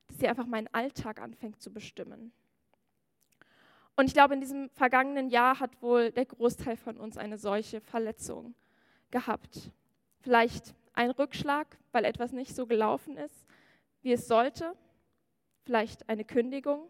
dass 0.07 0.19
sie 0.19 0.27
einfach 0.27 0.45
meinen 0.45 0.67
Alltag 0.73 1.21
anfängt 1.21 1.61
zu 1.61 1.71
bestimmen. 1.71 2.31
Und 3.95 4.07
ich 4.07 4.13
glaube, 4.13 4.33
in 4.33 4.41
diesem 4.41 4.69
vergangenen 4.71 5.29
Jahr 5.29 5.59
hat 5.59 5.81
wohl 5.81 6.11
der 6.11 6.25
Großteil 6.25 6.75
von 6.75 6.97
uns 6.97 7.17
eine 7.17 7.37
solche 7.37 7.79
Verletzung 7.79 8.53
gehabt. 9.09 9.71
Vielleicht 10.19 10.75
ein 10.93 11.11
Rückschlag, 11.11 11.77
weil 11.91 12.03
etwas 12.03 12.31
nicht 12.33 12.53
so 12.53 12.65
gelaufen 12.65 13.17
ist, 13.17 13.45
wie 14.01 14.11
es 14.11 14.27
sollte. 14.27 14.75
Vielleicht 15.63 16.09
eine 16.09 16.25
Kündigung. 16.25 16.89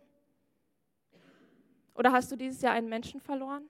Oder 1.93 2.11
hast 2.11 2.31
du 2.31 2.35
dieses 2.35 2.61
Jahr 2.61 2.73
einen 2.73 2.89
Menschen 2.89 3.21
verloren? 3.21 3.69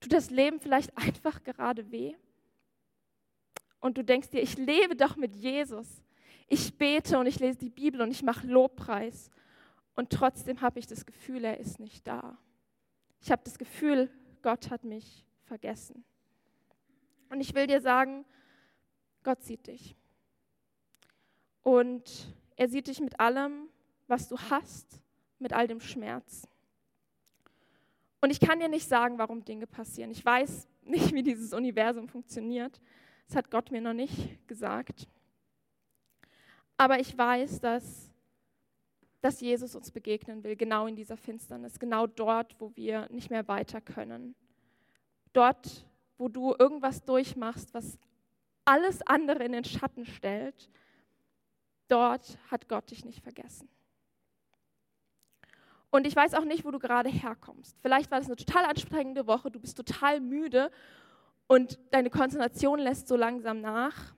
Tut 0.00 0.12
das 0.12 0.30
Leben 0.30 0.60
vielleicht 0.60 0.96
einfach 0.98 1.42
gerade 1.44 1.90
weh? 1.90 2.14
Und 3.80 3.98
du 3.98 4.04
denkst 4.04 4.30
dir, 4.30 4.42
ich 4.42 4.56
lebe 4.58 4.94
doch 4.96 5.16
mit 5.16 5.34
Jesus. 5.34 6.02
Ich 6.54 6.76
bete 6.76 7.18
und 7.18 7.26
ich 7.26 7.40
lese 7.40 7.60
die 7.60 7.70
Bibel 7.70 8.02
und 8.02 8.10
ich 8.10 8.22
mache 8.22 8.46
Lobpreis. 8.46 9.30
Und 9.94 10.10
trotzdem 10.10 10.60
habe 10.60 10.80
ich 10.80 10.86
das 10.86 11.06
Gefühl, 11.06 11.46
er 11.46 11.58
ist 11.58 11.80
nicht 11.80 12.06
da. 12.06 12.36
Ich 13.22 13.32
habe 13.32 13.40
das 13.42 13.56
Gefühl, 13.56 14.10
Gott 14.42 14.68
hat 14.68 14.84
mich 14.84 15.24
vergessen. 15.44 16.04
Und 17.30 17.40
ich 17.40 17.54
will 17.54 17.66
dir 17.66 17.80
sagen, 17.80 18.26
Gott 19.22 19.42
sieht 19.42 19.66
dich. 19.66 19.96
Und 21.62 22.34
er 22.56 22.68
sieht 22.68 22.88
dich 22.88 23.00
mit 23.00 23.18
allem, 23.18 23.70
was 24.06 24.28
du 24.28 24.36
hast, 24.38 25.00
mit 25.38 25.54
all 25.54 25.66
dem 25.66 25.80
Schmerz. 25.80 26.46
Und 28.20 28.28
ich 28.28 28.40
kann 28.40 28.60
dir 28.60 28.68
nicht 28.68 28.86
sagen, 28.86 29.16
warum 29.16 29.42
Dinge 29.42 29.66
passieren. 29.66 30.10
Ich 30.10 30.22
weiß 30.22 30.68
nicht, 30.82 31.14
wie 31.14 31.22
dieses 31.22 31.54
Universum 31.54 32.08
funktioniert. 32.08 32.78
Das 33.26 33.36
hat 33.36 33.50
Gott 33.50 33.70
mir 33.70 33.80
noch 33.80 33.94
nicht 33.94 34.46
gesagt. 34.46 35.08
Aber 36.82 36.98
ich 36.98 37.16
weiß, 37.16 37.60
dass, 37.60 38.10
dass 39.20 39.40
Jesus 39.40 39.76
uns 39.76 39.92
begegnen 39.92 40.42
will, 40.42 40.56
genau 40.56 40.88
in 40.88 40.96
dieser 40.96 41.16
Finsternis, 41.16 41.78
genau 41.78 42.08
dort, 42.08 42.56
wo 42.58 42.74
wir 42.74 43.08
nicht 43.12 43.30
mehr 43.30 43.46
weiter 43.46 43.80
können. 43.80 44.34
Dort, 45.32 45.86
wo 46.18 46.28
du 46.28 46.56
irgendwas 46.58 47.04
durchmachst, 47.04 47.72
was 47.72 48.00
alles 48.64 49.00
andere 49.06 49.44
in 49.44 49.52
den 49.52 49.62
Schatten 49.62 50.06
stellt, 50.06 50.68
dort 51.86 52.36
hat 52.50 52.68
Gott 52.68 52.90
dich 52.90 53.04
nicht 53.04 53.22
vergessen. 53.22 53.68
Und 55.90 56.04
ich 56.04 56.16
weiß 56.16 56.34
auch 56.34 56.44
nicht, 56.44 56.64
wo 56.64 56.72
du 56.72 56.80
gerade 56.80 57.10
herkommst. 57.10 57.78
Vielleicht 57.80 58.10
war 58.10 58.18
das 58.18 58.26
eine 58.26 58.34
total 58.34 58.64
anstrengende 58.64 59.28
Woche, 59.28 59.52
du 59.52 59.60
bist 59.60 59.76
total 59.76 60.18
müde 60.18 60.72
und 61.46 61.78
deine 61.92 62.10
Konzentration 62.10 62.80
lässt 62.80 63.06
so 63.06 63.14
langsam 63.14 63.60
nach. 63.60 64.16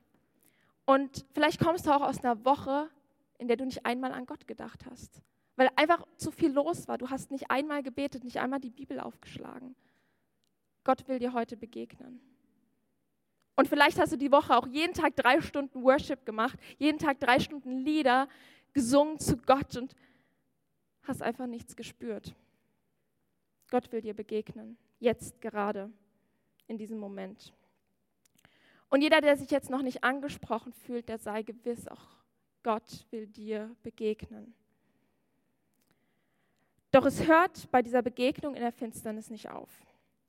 Und 0.86 1.24
vielleicht 1.32 1.60
kommst 1.60 1.86
du 1.86 1.90
auch 1.90 2.02
aus 2.02 2.22
einer 2.22 2.44
Woche, 2.44 2.90
in 3.38 3.48
der 3.48 3.56
du 3.56 3.64
nicht 3.64 3.84
einmal 3.86 4.12
an 4.12 4.26
Gott 4.26 4.46
gedacht 4.46 4.84
hast, 4.90 5.22
weil 5.56 5.70
einfach 5.76 6.04
zu 6.16 6.30
viel 6.30 6.52
los 6.52 6.88
war. 6.88 6.98
Du 6.98 7.10
hast 7.10 7.30
nicht 7.30 7.50
einmal 7.50 7.82
gebetet, 7.82 8.24
nicht 8.24 8.38
einmal 8.38 8.60
die 8.60 8.70
Bibel 8.70 9.00
aufgeschlagen. 9.00 9.74
Gott 10.84 11.08
will 11.08 11.18
dir 11.18 11.32
heute 11.32 11.56
begegnen. 11.56 12.20
Und 13.56 13.68
vielleicht 13.68 13.98
hast 13.98 14.12
du 14.12 14.18
die 14.18 14.32
Woche 14.32 14.56
auch 14.56 14.66
jeden 14.66 14.94
Tag 14.94 15.16
drei 15.16 15.40
Stunden 15.40 15.82
Worship 15.82 16.26
gemacht, 16.26 16.58
jeden 16.76 16.98
Tag 16.98 17.20
drei 17.20 17.38
Stunden 17.38 17.78
Lieder 17.78 18.28
gesungen 18.72 19.18
zu 19.18 19.36
Gott 19.36 19.76
und 19.76 19.94
hast 21.02 21.22
einfach 21.22 21.46
nichts 21.46 21.76
gespürt. 21.76 22.34
Gott 23.70 23.90
will 23.92 24.00
dir 24.00 24.14
begegnen, 24.14 24.76
jetzt 24.98 25.40
gerade, 25.40 25.90
in 26.66 26.78
diesem 26.78 26.98
Moment. 26.98 27.52
Und 28.94 29.00
jeder, 29.00 29.20
der 29.20 29.36
sich 29.36 29.50
jetzt 29.50 29.70
noch 29.70 29.82
nicht 29.82 30.04
angesprochen 30.04 30.72
fühlt, 30.72 31.08
der 31.08 31.18
sei 31.18 31.42
gewiss, 31.42 31.88
auch 31.88 32.06
Gott 32.62 33.04
will 33.10 33.26
dir 33.26 33.74
begegnen. 33.82 34.54
Doch 36.92 37.04
es 37.04 37.26
hört 37.26 37.68
bei 37.72 37.82
dieser 37.82 38.02
Begegnung 38.02 38.54
in 38.54 38.60
der 38.60 38.70
Finsternis 38.70 39.30
nicht 39.30 39.50
auf, 39.50 39.68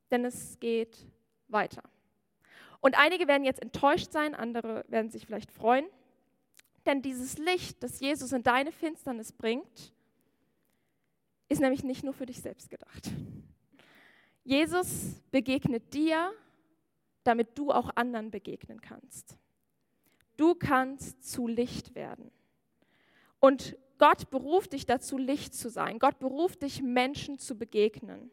denn 0.10 0.26
es 0.26 0.60
geht 0.60 0.98
weiter. 1.48 1.84
Und 2.82 2.98
einige 2.98 3.28
werden 3.28 3.44
jetzt 3.44 3.62
enttäuscht 3.62 4.12
sein, 4.12 4.34
andere 4.34 4.84
werden 4.88 5.12
sich 5.12 5.28
vielleicht 5.28 5.52
freuen, 5.52 5.86
denn 6.88 7.04
dieses 7.04 7.38
Licht, 7.38 7.84
das 7.84 8.00
Jesus 8.00 8.32
in 8.32 8.42
deine 8.42 8.72
Finsternis 8.72 9.32
bringt, 9.32 9.94
ist 11.50 11.62
nämlich 11.62 11.84
nicht 11.84 12.04
nur 12.04 12.16
für 12.16 12.26
dich 12.26 12.42
selbst 12.42 12.72
gedacht. 12.72 13.12
Jesus 14.44 15.22
begegnet 15.30 15.94
dir, 15.94 16.34
damit 17.28 17.58
du 17.58 17.72
auch 17.72 17.92
anderen 17.96 18.32
begegnen 18.32 18.82
kannst. 18.82 19.38
Du 20.38 20.56
kannst 20.56 21.30
zu 21.30 21.48
Licht 21.48 21.96
werden. 21.96 22.32
Und 23.40 23.78
Gott 23.98 24.30
beruft 24.30 24.74
dich 24.74 24.86
dazu, 24.86 25.18
Licht 25.18 25.54
zu 25.54 25.70
sein. 25.70 26.00
Gott 26.00 26.20
beruft 26.20 26.62
dich, 26.62 26.82
Menschen 26.82 27.40
zu 27.40 27.58
begegnen. 27.58 28.30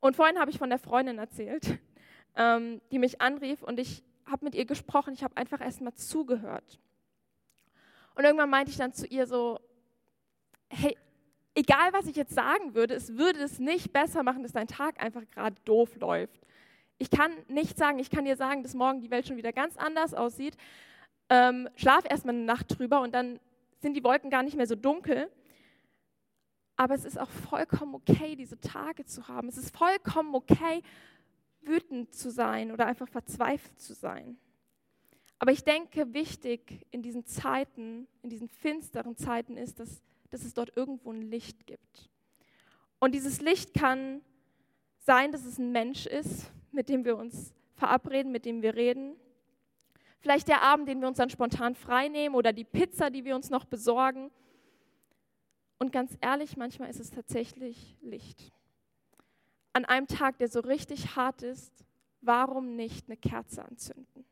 Und 0.00 0.16
vorhin 0.16 0.38
habe 0.38 0.50
ich 0.50 0.58
von 0.58 0.70
der 0.70 0.78
Freundin 0.78 1.18
erzählt, 1.18 1.78
ähm, 2.36 2.80
die 2.90 2.98
mich 2.98 3.20
anrief 3.20 3.62
und 3.62 3.78
ich 3.78 4.02
habe 4.24 4.44
mit 4.44 4.54
ihr 4.54 4.64
gesprochen. 4.64 5.12
Ich 5.14 5.24
habe 5.24 5.36
einfach 5.36 5.60
erst 5.60 5.80
mal 5.80 5.94
zugehört. 5.94 6.78
Und 8.14 8.24
irgendwann 8.24 8.50
meinte 8.50 8.70
ich 8.70 8.76
dann 8.76 8.92
zu 8.92 9.06
ihr 9.06 9.26
so, 9.26 9.58
hey, 10.68 10.96
egal 11.54 11.92
was 11.92 12.06
ich 12.06 12.16
jetzt 12.16 12.34
sagen 12.34 12.74
würde, 12.74 12.94
es 12.94 13.16
würde 13.16 13.40
es 13.40 13.58
nicht 13.58 13.92
besser 13.92 14.22
machen, 14.22 14.42
dass 14.42 14.52
dein 14.52 14.68
Tag 14.68 15.02
einfach 15.02 15.22
gerade 15.30 15.56
doof 15.64 15.96
läuft. 15.96 16.46
Ich 17.02 17.10
kann 17.10 17.32
nicht 17.48 17.78
sagen, 17.78 17.98
ich 17.98 18.10
kann 18.10 18.26
dir 18.26 18.36
sagen, 18.36 18.62
dass 18.62 18.74
morgen 18.74 19.00
die 19.00 19.10
Welt 19.10 19.26
schon 19.26 19.38
wieder 19.38 19.54
ganz 19.54 19.78
anders 19.78 20.12
aussieht. 20.12 20.54
Ähm, 21.30 21.66
schlaf 21.74 22.04
erstmal 22.04 22.34
eine 22.34 22.44
Nacht 22.44 22.78
drüber 22.78 23.00
und 23.00 23.14
dann 23.14 23.40
sind 23.80 23.94
die 23.94 24.04
Wolken 24.04 24.28
gar 24.28 24.42
nicht 24.42 24.54
mehr 24.54 24.66
so 24.66 24.74
dunkel. 24.76 25.30
Aber 26.76 26.94
es 26.94 27.06
ist 27.06 27.18
auch 27.18 27.30
vollkommen 27.30 27.94
okay, 27.94 28.36
diese 28.36 28.60
Tage 28.60 29.06
zu 29.06 29.28
haben. 29.28 29.48
Es 29.48 29.56
ist 29.56 29.74
vollkommen 29.74 30.34
okay, 30.34 30.82
wütend 31.62 32.14
zu 32.14 32.30
sein 32.30 32.70
oder 32.70 32.84
einfach 32.84 33.08
verzweifelt 33.08 33.80
zu 33.80 33.94
sein. 33.94 34.36
Aber 35.38 35.52
ich 35.52 35.64
denke, 35.64 36.12
wichtig 36.12 36.86
in 36.90 37.00
diesen 37.00 37.24
Zeiten, 37.24 38.08
in 38.20 38.28
diesen 38.28 38.50
finsteren 38.50 39.16
Zeiten 39.16 39.56
ist, 39.56 39.80
dass, 39.80 40.02
dass 40.28 40.44
es 40.44 40.52
dort 40.52 40.76
irgendwo 40.76 41.10
ein 41.10 41.22
Licht 41.22 41.66
gibt. 41.66 42.10
Und 42.98 43.14
dieses 43.14 43.40
Licht 43.40 43.72
kann 43.72 44.20
sein, 44.98 45.32
dass 45.32 45.46
es 45.46 45.56
ein 45.56 45.72
Mensch 45.72 46.04
ist, 46.04 46.50
mit 46.72 46.88
dem 46.88 47.04
wir 47.04 47.16
uns 47.16 47.54
verabreden, 47.74 48.32
mit 48.32 48.44
dem 48.44 48.62
wir 48.62 48.74
reden. 48.74 49.16
Vielleicht 50.20 50.48
der 50.48 50.62
Abend, 50.62 50.88
den 50.88 51.00
wir 51.00 51.08
uns 51.08 51.16
dann 51.16 51.30
spontan 51.30 51.74
freinehmen 51.74 52.36
oder 52.36 52.52
die 52.52 52.64
Pizza, 52.64 53.10
die 53.10 53.24
wir 53.24 53.34
uns 53.34 53.50
noch 53.50 53.64
besorgen. 53.64 54.30
Und 55.78 55.92
ganz 55.92 56.16
ehrlich, 56.20 56.56
manchmal 56.56 56.90
ist 56.90 57.00
es 57.00 57.10
tatsächlich 57.10 57.96
Licht. 58.02 58.52
An 59.72 59.86
einem 59.86 60.06
Tag, 60.06 60.36
der 60.38 60.48
so 60.48 60.60
richtig 60.60 61.16
hart 61.16 61.42
ist, 61.42 61.72
warum 62.20 62.76
nicht 62.76 63.08
eine 63.08 63.16
Kerze 63.16 63.64
anzünden? 63.64 64.24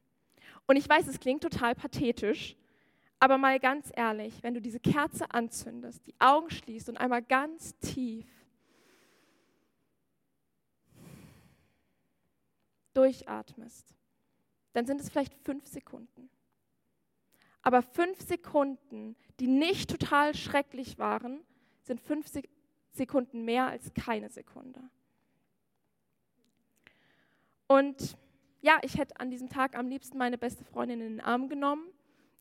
Und 0.66 0.76
ich 0.76 0.87
weiß, 0.87 1.07
es 1.07 1.21
klingt 1.21 1.42
total 1.42 1.75
pathetisch, 1.75 2.54
aber 3.18 3.38
mal 3.38 3.59
ganz 3.59 3.90
ehrlich, 3.97 4.42
wenn 4.42 4.52
du 4.52 4.61
diese 4.61 4.78
Kerze 4.78 5.30
anzündest, 5.30 6.07
die 6.07 6.14
Augen 6.18 6.50
schließt 6.50 6.90
und 6.90 6.99
einmal 6.99 7.23
ganz 7.23 7.76
tief 7.78 8.26
durchatmest, 12.99 13.95
dann 14.73 14.87
sind 14.87 15.00
es 15.00 15.09
vielleicht 15.09 15.35
fünf 15.45 15.67
Sekunden. 15.67 16.28
Aber 17.62 17.83
fünf 17.83 18.21
Sekunden, 18.21 19.17
die 19.40 19.47
nicht 19.47 19.90
total 19.90 20.35
schrecklich 20.35 20.99
waren, 20.99 21.40
sind 21.83 22.00
fünf 22.00 22.26
Sekunden 22.93 23.45
mehr 23.45 23.69
als 23.69 23.93
keine 23.95 24.31
Sekunde. 24.31 24.81
Und 27.69 28.17
ja, 28.62 28.78
ich 28.83 28.99
hätte 28.99 29.21
an 29.21 29.31
diesem 29.31 29.49
Tag 29.49 29.76
am 29.76 29.88
liebsten 29.88 30.19
meine 30.19 30.38
beste 30.38 30.64
Freundin 30.64 31.00
in 31.00 31.11
den 31.19 31.21
Arm 31.21 31.49
genommen, 31.49 31.87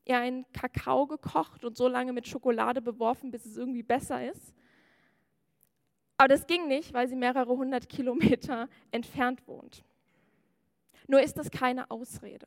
ihr 0.04 0.18
einen 0.18 0.50
Kakao 0.52 1.06
gekocht 1.06 1.64
und 1.64 1.76
so 1.76 1.86
lange 1.86 2.12
mit 2.12 2.26
Schokolade 2.26 2.82
beworfen, 2.82 3.30
bis 3.30 3.46
es 3.46 3.56
irgendwie 3.56 3.82
besser 3.82 4.28
ist. 4.28 4.54
Aber 6.16 6.28
das 6.28 6.46
ging 6.46 6.66
nicht, 6.66 6.92
weil 6.92 7.06
sie 7.06 7.14
mehrere 7.14 7.56
hundert 7.56 7.88
Kilometer 7.88 8.68
entfernt 8.90 9.46
wohnt. 9.46 9.84
Nur 11.08 11.20
ist 11.20 11.36
das 11.36 11.50
keine 11.50 11.90
Ausrede. 11.90 12.46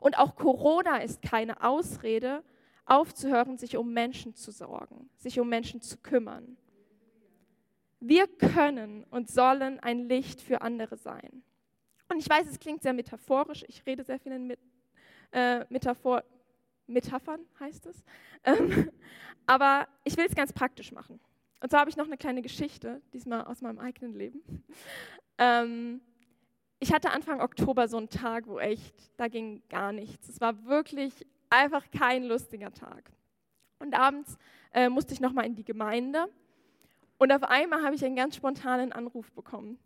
Und 0.00 0.18
auch 0.18 0.36
Corona 0.36 0.98
ist 0.98 1.22
keine 1.22 1.62
Ausrede, 1.62 2.42
aufzuhören, 2.84 3.56
sich 3.56 3.76
um 3.76 3.92
Menschen 3.92 4.34
zu 4.34 4.50
sorgen, 4.50 5.08
sich 5.16 5.40
um 5.40 5.48
Menschen 5.48 5.80
zu 5.80 5.96
kümmern. 5.96 6.56
Wir 8.00 8.26
können 8.26 9.04
und 9.04 9.28
sollen 9.30 9.80
ein 9.80 10.08
Licht 10.08 10.42
für 10.42 10.60
andere 10.60 10.96
sein. 10.96 11.42
Und 12.08 12.18
ich 12.18 12.28
weiß, 12.28 12.46
es 12.48 12.60
klingt 12.60 12.82
sehr 12.82 12.92
metaphorisch. 12.92 13.64
Ich 13.68 13.84
rede 13.86 14.04
sehr 14.04 14.18
viel 14.20 14.32
in 14.32 14.46
Met 14.46 14.60
äh, 15.32 15.64
Metaphor 15.70 16.22
Metaphern, 16.86 17.40
heißt 17.58 17.86
es. 17.86 18.04
Ähm, 18.44 18.90
aber 19.46 19.88
ich 20.04 20.16
will 20.16 20.26
es 20.26 20.34
ganz 20.34 20.52
praktisch 20.52 20.92
machen. 20.92 21.18
Und 21.60 21.70
zwar 21.70 21.80
habe 21.80 21.90
ich 21.90 21.96
noch 21.96 22.06
eine 22.06 22.16
kleine 22.16 22.42
Geschichte, 22.42 23.00
diesmal 23.12 23.44
aus 23.44 23.60
meinem 23.60 23.78
eigenen 23.78 24.14
Leben. 24.14 24.42
Ähm, 25.38 26.00
ich 26.78 26.92
hatte 26.92 27.10
Anfang 27.10 27.40
Oktober 27.40 27.88
so 27.88 27.96
einen 27.96 28.10
Tag, 28.10 28.46
wo 28.46 28.58
echt, 28.58 28.94
da 29.16 29.28
ging 29.28 29.62
gar 29.68 29.92
nichts. 29.92 30.28
Es 30.28 30.40
war 30.40 30.64
wirklich 30.66 31.26
einfach 31.48 31.90
kein 31.90 32.24
lustiger 32.24 32.72
Tag. 32.72 33.10
Und 33.78 33.94
abends 33.94 34.36
äh, 34.72 34.88
musste 34.88 35.14
ich 35.14 35.20
nochmal 35.20 35.46
in 35.46 35.54
die 35.54 35.64
Gemeinde. 35.64 36.26
Und 37.18 37.32
auf 37.32 37.44
einmal 37.44 37.82
habe 37.82 37.94
ich 37.94 38.04
einen 38.04 38.16
ganz 38.16 38.36
spontanen 38.36 38.92
Anruf 38.92 39.32
bekommen. 39.32 39.78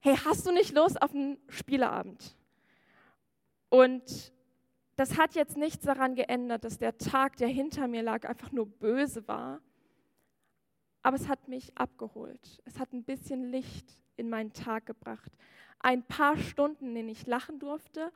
Hey, 0.00 0.16
hast 0.24 0.46
du 0.46 0.52
nicht 0.52 0.74
Lust 0.74 1.00
auf 1.00 1.14
einen 1.14 1.38
Spieleabend? 1.48 2.36
Und 3.68 4.32
das 4.96 5.16
hat 5.18 5.34
jetzt 5.34 5.56
nichts 5.56 5.84
daran 5.84 6.14
geändert, 6.14 6.64
dass 6.64 6.78
der 6.78 6.98
Tag, 6.98 7.36
der 7.36 7.48
hinter 7.48 7.88
mir 7.88 8.02
lag, 8.02 8.28
einfach 8.28 8.52
nur 8.52 8.66
böse 8.66 9.26
war. 9.26 9.60
Aber 11.02 11.16
es 11.16 11.28
hat 11.28 11.48
mich 11.48 11.76
abgeholt. 11.76 12.62
Es 12.64 12.78
hat 12.78 12.92
ein 12.92 13.04
bisschen 13.04 13.50
Licht 13.50 14.03
in 14.16 14.30
meinen 14.30 14.52
Tag 14.52 14.86
gebracht 14.86 15.32
ein 15.84 16.02
paar 16.02 16.38
Stunden, 16.38 16.88
in 16.88 16.94
denen 16.94 17.08
ich 17.10 17.26
lachen 17.26 17.58
durfte 17.58 18.10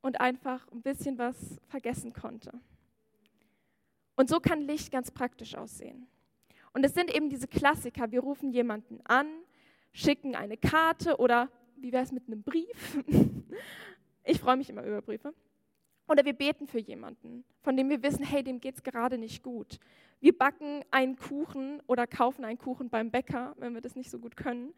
und 0.00 0.20
einfach 0.20 0.66
ein 0.72 0.80
bisschen 0.80 1.18
was 1.18 1.60
vergessen 1.68 2.14
konnte. 2.14 2.58
Und 4.16 4.30
so 4.30 4.40
kann 4.40 4.62
Licht 4.62 4.90
ganz 4.90 5.10
praktisch 5.10 5.56
aussehen. 5.56 6.06
Und 6.72 6.82
es 6.84 6.94
sind 6.94 7.14
eben 7.14 7.28
diese 7.28 7.48
Klassiker. 7.48 8.10
Wir 8.10 8.20
rufen 8.20 8.50
jemanden 8.50 9.00
an, 9.04 9.26
schicken 9.92 10.34
eine 10.34 10.56
Karte 10.56 11.18
oder 11.18 11.50
wie 11.76 11.92
wäre 11.92 12.02
es 12.02 12.12
mit 12.12 12.26
einem 12.28 12.42
Brief? 12.42 12.98
ich 14.24 14.40
freue 14.40 14.56
mich 14.56 14.70
immer 14.70 14.84
über 14.84 15.02
Briefe. 15.02 15.34
Oder 16.06 16.24
wir 16.24 16.34
beten 16.34 16.66
für 16.66 16.78
jemanden, 16.78 17.44
von 17.62 17.76
dem 17.76 17.88
wir 17.88 18.02
wissen, 18.02 18.24
hey, 18.24 18.42
dem 18.42 18.60
geht 18.60 18.76
es 18.76 18.82
gerade 18.82 19.16
nicht 19.16 19.42
gut. 19.42 19.78
Wir 20.20 20.36
backen 20.36 20.84
einen 20.90 21.16
Kuchen 21.16 21.82
oder 21.86 22.06
kaufen 22.06 22.44
einen 22.44 22.58
Kuchen 22.58 22.90
beim 22.90 23.10
Bäcker, 23.10 23.54
wenn 23.58 23.74
wir 23.74 23.80
das 23.80 23.94
nicht 23.94 24.10
so 24.10 24.18
gut 24.18 24.36
können. 24.36 24.74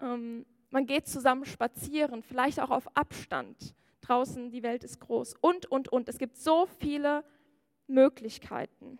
Ähm, 0.00 0.44
man 0.70 0.86
geht 0.86 1.06
zusammen 1.06 1.44
spazieren, 1.44 2.22
vielleicht 2.22 2.60
auch 2.60 2.70
auf 2.70 2.96
Abstand. 2.96 3.74
Draußen, 4.02 4.50
die 4.50 4.62
Welt 4.62 4.84
ist 4.84 5.00
groß 5.00 5.34
und, 5.40 5.66
und, 5.66 5.88
und. 5.88 6.08
Es 6.08 6.18
gibt 6.18 6.36
so 6.36 6.66
viele 6.66 7.24
Möglichkeiten. 7.86 8.98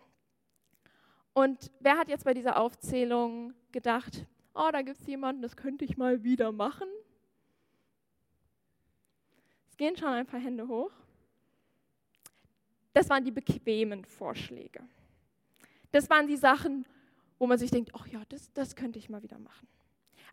Und 1.33 1.71
wer 1.79 1.97
hat 1.97 2.09
jetzt 2.09 2.25
bei 2.25 2.33
dieser 2.33 2.57
Aufzählung 2.57 3.53
gedacht, 3.71 4.25
oh, 4.53 4.69
da 4.71 4.81
gibt 4.81 4.99
es 4.99 5.07
jemanden, 5.07 5.41
das 5.41 5.57
könnte 5.57 5.83
ich 5.83 5.97
mal 5.97 6.23
wieder 6.23 6.51
machen? 6.51 6.87
Es 9.67 9.75
gehen 9.75 9.97
schon 9.97 10.09
ein 10.09 10.27
paar 10.27 10.39
Hände 10.39 10.67
hoch. 10.67 10.91
Das 12.93 13.09
waren 13.09 13.23
die 13.23 13.31
bequemen 13.31 14.05
Vorschläge. 14.05 14.81
Das 15.91 16.09
waren 16.09 16.27
die 16.27 16.37
Sachen, 16.37 16.85
wo 17.39 17.47
man 17.47 17.57
sich 17.57 17.71
denkt, 17.71 17.91
ach 17.93 18.07
ja, 18.07 18.21
das, 18.29 18.51
das 18.53 18.75
könnte 18.75 18.99
ich 18.99 19.09
mal 19.09 19.23
wieder 19.23 19.39
machen. 19.39 19.67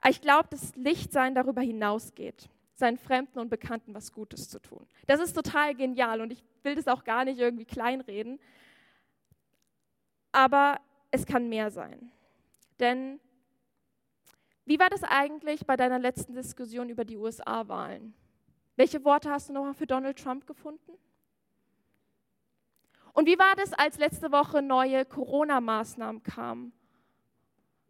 Aber 0.00 0.10
ich 0.10 0.20
glaube, 0.20 0.48
dass 0.50 0.74
Lichtsein 0.76 1.34
darüber 1.34 1.60
hinausgeht, 1.60 2.48
seinen 2.74 2.96
Fremden 2.96 3.38
und 3.38 3.50
Bekannten 3.50 3.94
was 3.94 4.12
Gutes 4.12 4.48
zu 4.48 4.58
tun. 4.60 4.86
Das 5.06 5.20
ist 5.20 5.34
total 5.34 5.74
genial 5.74 6.20
und 6.20 6.32
ich 6.32 6.42
will 6.62 6.74
das 6.74 6.88
auch 6.88 7.04
gar 7.04 7.24
nicht 7.24 7.38
irgendwie 7.38 7.64
kleinreden. 7.64 8.38
Aber 10.32 10.80
es 11.10 11.26
kann 11.26 11.48
mehr 11.48 11.70
sein. 11.70 12.10
Denn 12.78 13.20
wie 14.64 14.78
war 14.78 14.88
das 14.88 15.02
eigentlich 15.02 15.66
bei 15.66 15.76
deiner 15.76 15.98
letzten 15.98 16.34
Diskussion 16.34 16.88
über 16.88 17.04
die 17.04 17.16
USA-Wahlen? 17.16 18.14
Welche 18.76 19.04
Worte 19.04 19.30
hast 19.30 19.48
du 19.48 19.52
nochmal 19.52 19.74
für 19.74 19.86
Donald 19.86 20.18
Trump 20.18 20.46
gefunden? 20.46 20.92
Und 23.12 23.26
wie 23.26 23.38
war 23.38 23.56
das, 23.56 23.72
als 23.72 23.98
letzte 23.98 24.30
Woche 24.32 24.62
neue 24.62 25.04
Corona-Maßnahmen 25.04 26.22
kamen? 26.22 26.72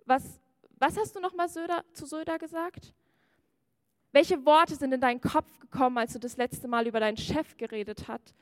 Was, 0.07 0.41
was 0.79 0.97
hast 0.97 1.15
du 1.15 1.21
nochmal 1.21 1.49
zu 1.49 2.07
Söder 2.07 2.39
gesagt? 2.39 2.95
Welche 4.13 4.45
Worte 4.45 4.75
sind 4.75 4.93
in 4.93 5.01
deinen 5.01 5.21
Kopf 5.21 5.59
gekommen, 5.59 5.99
als 5.99 6.15
du 6.15 6.19
das 6.19 6.37
letzte 6.37 6.67
Mal 6.69 6.87
über 6.87 7.01
deinen 7.01 7.17
Chef 7.17 7.57
geredet 7.57 8.09
hat, 8.09 8.35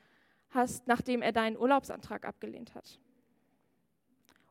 hast, 0.49 0.87
nachdem 0.87 1.21
er 1.21 1.31
deinen 1.31 1.57
Urlaubsantrag 1.57 2.25
abgelehnt 2.25 2.73
hat? 2.73 2.99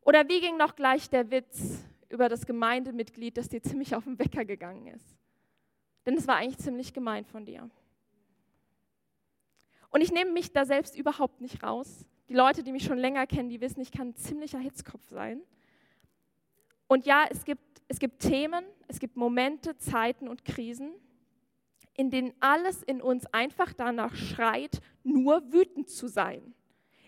Oder 0.03 0.29
wie 0.29 0.41
ging 0.41 0.57
noch 0.57 0.77
gleich 0.77 1.11
der 1.11 1.31
Witz 1.31 1.85
über 2.09 2.29
das 2.29 2.47
Gemeindemitglied, 2.47 3.37
das 3.37 3.49
dir 3.49 3.63
ziemlich 3.63 3.95
auf 3.95 4.05
den 4.05 4.19
Wecker 4.19 4.45
gegangen 4.45 4.87
ist? 4.87 5.17
Denn 6.07 6.17
es 6.17 6.27
war 6.27 6.37
eigentlich 6.37 6.59
ziemlich 6.59 6.95
gemein 6.95 7.25
von 7.25 7.45
dir. 7.45 7.69
Und 9.91 10.03
ich 10.03 10.13
nehme 10.13 10.31
mich 10.31 10.53
da 10.53 10.65
selbst 10.65 10.97
überhaupt 10.97 11.41
nicht 11.41 11.63
raus. 11.63 12.07
Die 12.29 12.35
Leute, 12.35 12.63
die 12.63 12.73
mich 12.73 12.85
schon 12.85 12.99
länger 12.99 13.27
kennen, 13.27 13.49
die 13.49 13.61
wissen, 13.61 13.81
ich 13.81 13.91
kann 13.91 14.09
ein 14.09 14.17
ziemlicher 14.17 14.59
Hitzkopf 14.59 15.09
sein. 15.09 15.41
Und 16.87 17.07
ja, 17.07 17.27
es 17.31 17.45
gibt 17.45 17.69
es 17.89 17.99
gibt 17.99 18.21
Themen, 18.21 18.65
es 18.87 19.01
gibt 19.01 19.17
Momente, 19.17 19.77
Zeiten 19.79 20.29
und 20.29 20.45
Krisen, 20.45 20.93
in 21.95 22.11
denen 22.11 22.35
alles 22.39 22.83
in 22.83 23.01
uns 23.01 23.27
einfach 23.33 23.73
danach 23.73 24.15
schreit, 24.15 24.81
nur 25.03 25.53
wütend 25.53 25.89
zu 25.89 26.07
sein. 26.07 26.55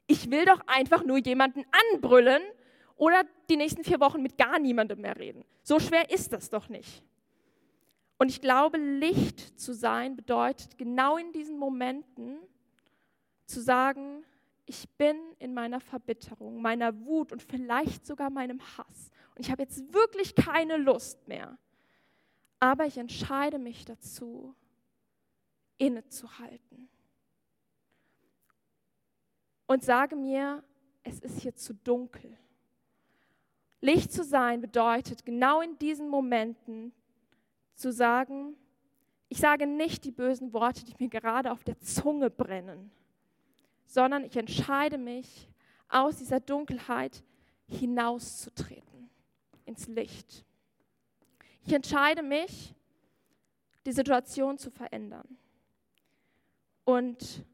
Ich 0.07 0.31
will 0.31 0.47
doch 0.47 0.63
einfach 0.67 1.05
nur 1.05 1.19
jemanden 1.19 1.65
anbrüllen 1.93 2.43
oder 2.97 3.25
die 3.51 3.57
nächsten 3.57 3.85
vier 3.85 4.01
Wochen 4.01 4.23
mit 4.23 4.39
gar 4.39 4.59
niemandem 4.59 5.03
mehr 5.03 5.17
reden. 5.17 5.45
So 5.63 5.79
schwer 5.79 6.11
ist 6.11 6.33
das 6.33 6.49
doch 6.49 6.69
nicht. 6.69 7.03
Und 8.19 8.31
ich 8.31 8.41
glaube, 8.41 8.79
Licht 8.79 9.61
zu 9.61 9.73
sein 9.73 10.17
bedeutet 10.17 10.77
genau 10.79 11.19
in 11.19 11.31
diesen 11.33 11.59
Momenten 11.59 12.39
zu 13.45 13.61
sagen, 13.61 14.25
ich 14.66 14.88
bin 14.99 15.16
in 15.38 15.55
meiner 15.55 15.81
Verbitterung, 15.81 16.62
meiner 16.62 16.99
Wut 17.05 17.33
und 17.33 17.42
vielleicht 17.42 18.07
sogar 18.07 18.31
meinem 18.31 18.61
Hass 18.77 19.11
und 19.35 19.46
ich 19.46 19.51
habe 19.51 19.62
jetzt 19.62 19.92
wirklich 19.92 20.35
keine 20.35 20.77
Lust 20.77 21.27
mehr. 21.27 21.57
Aber 22.59 22.85
ich 22.85 22.99
entscheide 22.99 23.59
mich 23.59 23.87
dazu, 23.87 24.55
innezuhalten. 25.79 26.90
Und 29.66 29.83
sage 29.83 30.14
mir, 30.14 30.62
es 31.03 31.20
ist 31.20 31.40
hier 31.40 31.55
zu 31.55 31.73
dunkel. 31.73 32.37
Licht 33.81 34.12
zu 34.12 34.25
sein 34.25 34.61
bedeutet 34.61 35.25
genau 35.25 35.62
in 35.62 35.79
diesen 35.79 36.09
Momenten 36.11 36.92
zu 37.75 37.92
sagen, 37.92 38.57
ich 39.31 39.38
sage 39.38 39.66
nicht 39.66 40.05
die 40.05 40.11
bösen 40.11 40.53
Worte, 40.53 40.85
die 40.85 40.94
mir 40.99 41.09
gerade 41.09 41.51
auf 41.51 41.64
der 41.64 41.79
Zunge 41.81 42.29
brennen, 42.29 42.90
sondern 43.90 44.22
ich 44.24 44.37
entscheide 44.37 44.98
mich, 44.98 45.48
aus 45.88 46.18
dieser 46.18 46.38
Dunkelheit 46.38 47.24
hinauszutreten 47.66 49.11
ins 49.64 49.88
Licht. 49.88 50.44
Ich 51.66 51.72
entscheide 51.72 52.22
mich, 52.22 52.72
die 53.85 53.90
Situation 53.92 54.59
zu 54.59 54.70
verändern 54.70 55.37
und 56.85 57.44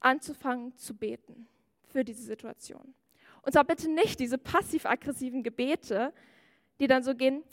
anzufangen 0.00 0.76
zu 0.76 0.96
beten 0.96 1.46
für 1.86 2.04
diese 2.04 2.22
Situation. 2.24 2.92
Und 3.42 3.52
zwar 3.52 3.64
bitte 3.64 3.88
nicht 3.88 4.18
diese 4.18 4.38
passiv-aggressiven 4.38 5.44
Gebete, 5.44 6.12
die 6.80 6.88
dann 6.88 7.04
so 7.04 7.14
gehen, 7.14 7.44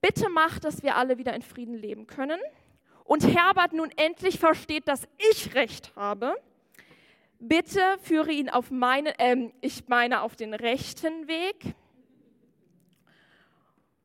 bitte 0.00 0.30
mach, 0.30 0.58
dass 0.58 0.82
wir 0.82 0.96
alle 0.96 1.18
wieder 1.18 1.34
in 1.34 1.42
Frieden 1.42 1.74
leben 1.74 2.06
können. 2.06 2.40
Und 3.04 3.26
Herbert 3.26 3.74
nun 3.74 3.90
endlich 3.96 4.38
versteht, 4.38 4.88
dass 4.88 5.06
ich 5.30 5.54
recht 5.54 5.94
habe. 5.96 6.34
Bitte 7.38 7.80
führe 8.00 8.32
ihn 8.32 8.48
auf 8.48 8.70
meinen, 8.70 9.14
äh, 9.18 9.52
ich 9.60 9.86
meine 9.88 10.22
auf 10.22 10.34
den 10.34 10.54
rechten 10.54 11.28
Weg. 11.28 11.74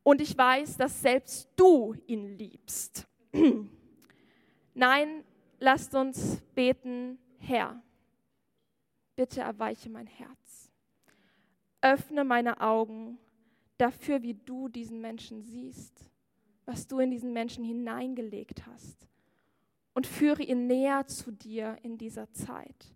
Und 0.03 0.21
ich 0.21 0.37
weiß, 0.37 0.77
dass 0.77 1.01
selbst 1.01 1.49
du 1.55 1.95
ihn 2.05 2.37
liebst. 2.37 3.07
Nein, 4.75 5.23
lasst 5.59 5.95
uns 5.95 6.41
beten, 6.53 7.17
Herr, 7.39 7.81
bitte 9.15 9.41
erweiche 9.41 9.89
mein 9.89 10.07
Herz. 10.07 10.71
Öffne 11.81 12.23
meine 12.23 12.61
Augen 12.61 13.17
dafür, 13.77 14.21
wie 14.21 14.35
du 14.35 14.67
diesen 14.67 15.01
Menschen 15.01 15.41
siehst, 15.41 16.09
was 16.65 16.87
du 16.87 16.99
in 16.99 17.11
diesen 17.11 17.33
Menschen 17.33 17.63
hineingelegt 17.63 18.65
hast. 18.67 19.07
Und 19.95 20.07
führe 20.07 20.43
ihn 20.43 20.65
näher 20.67 21.05
zu 21.05 21.31
dir 21.31 21.77
in 21.83 21.97
dieser 21.97 22.31
Zeit. 22.31 22.95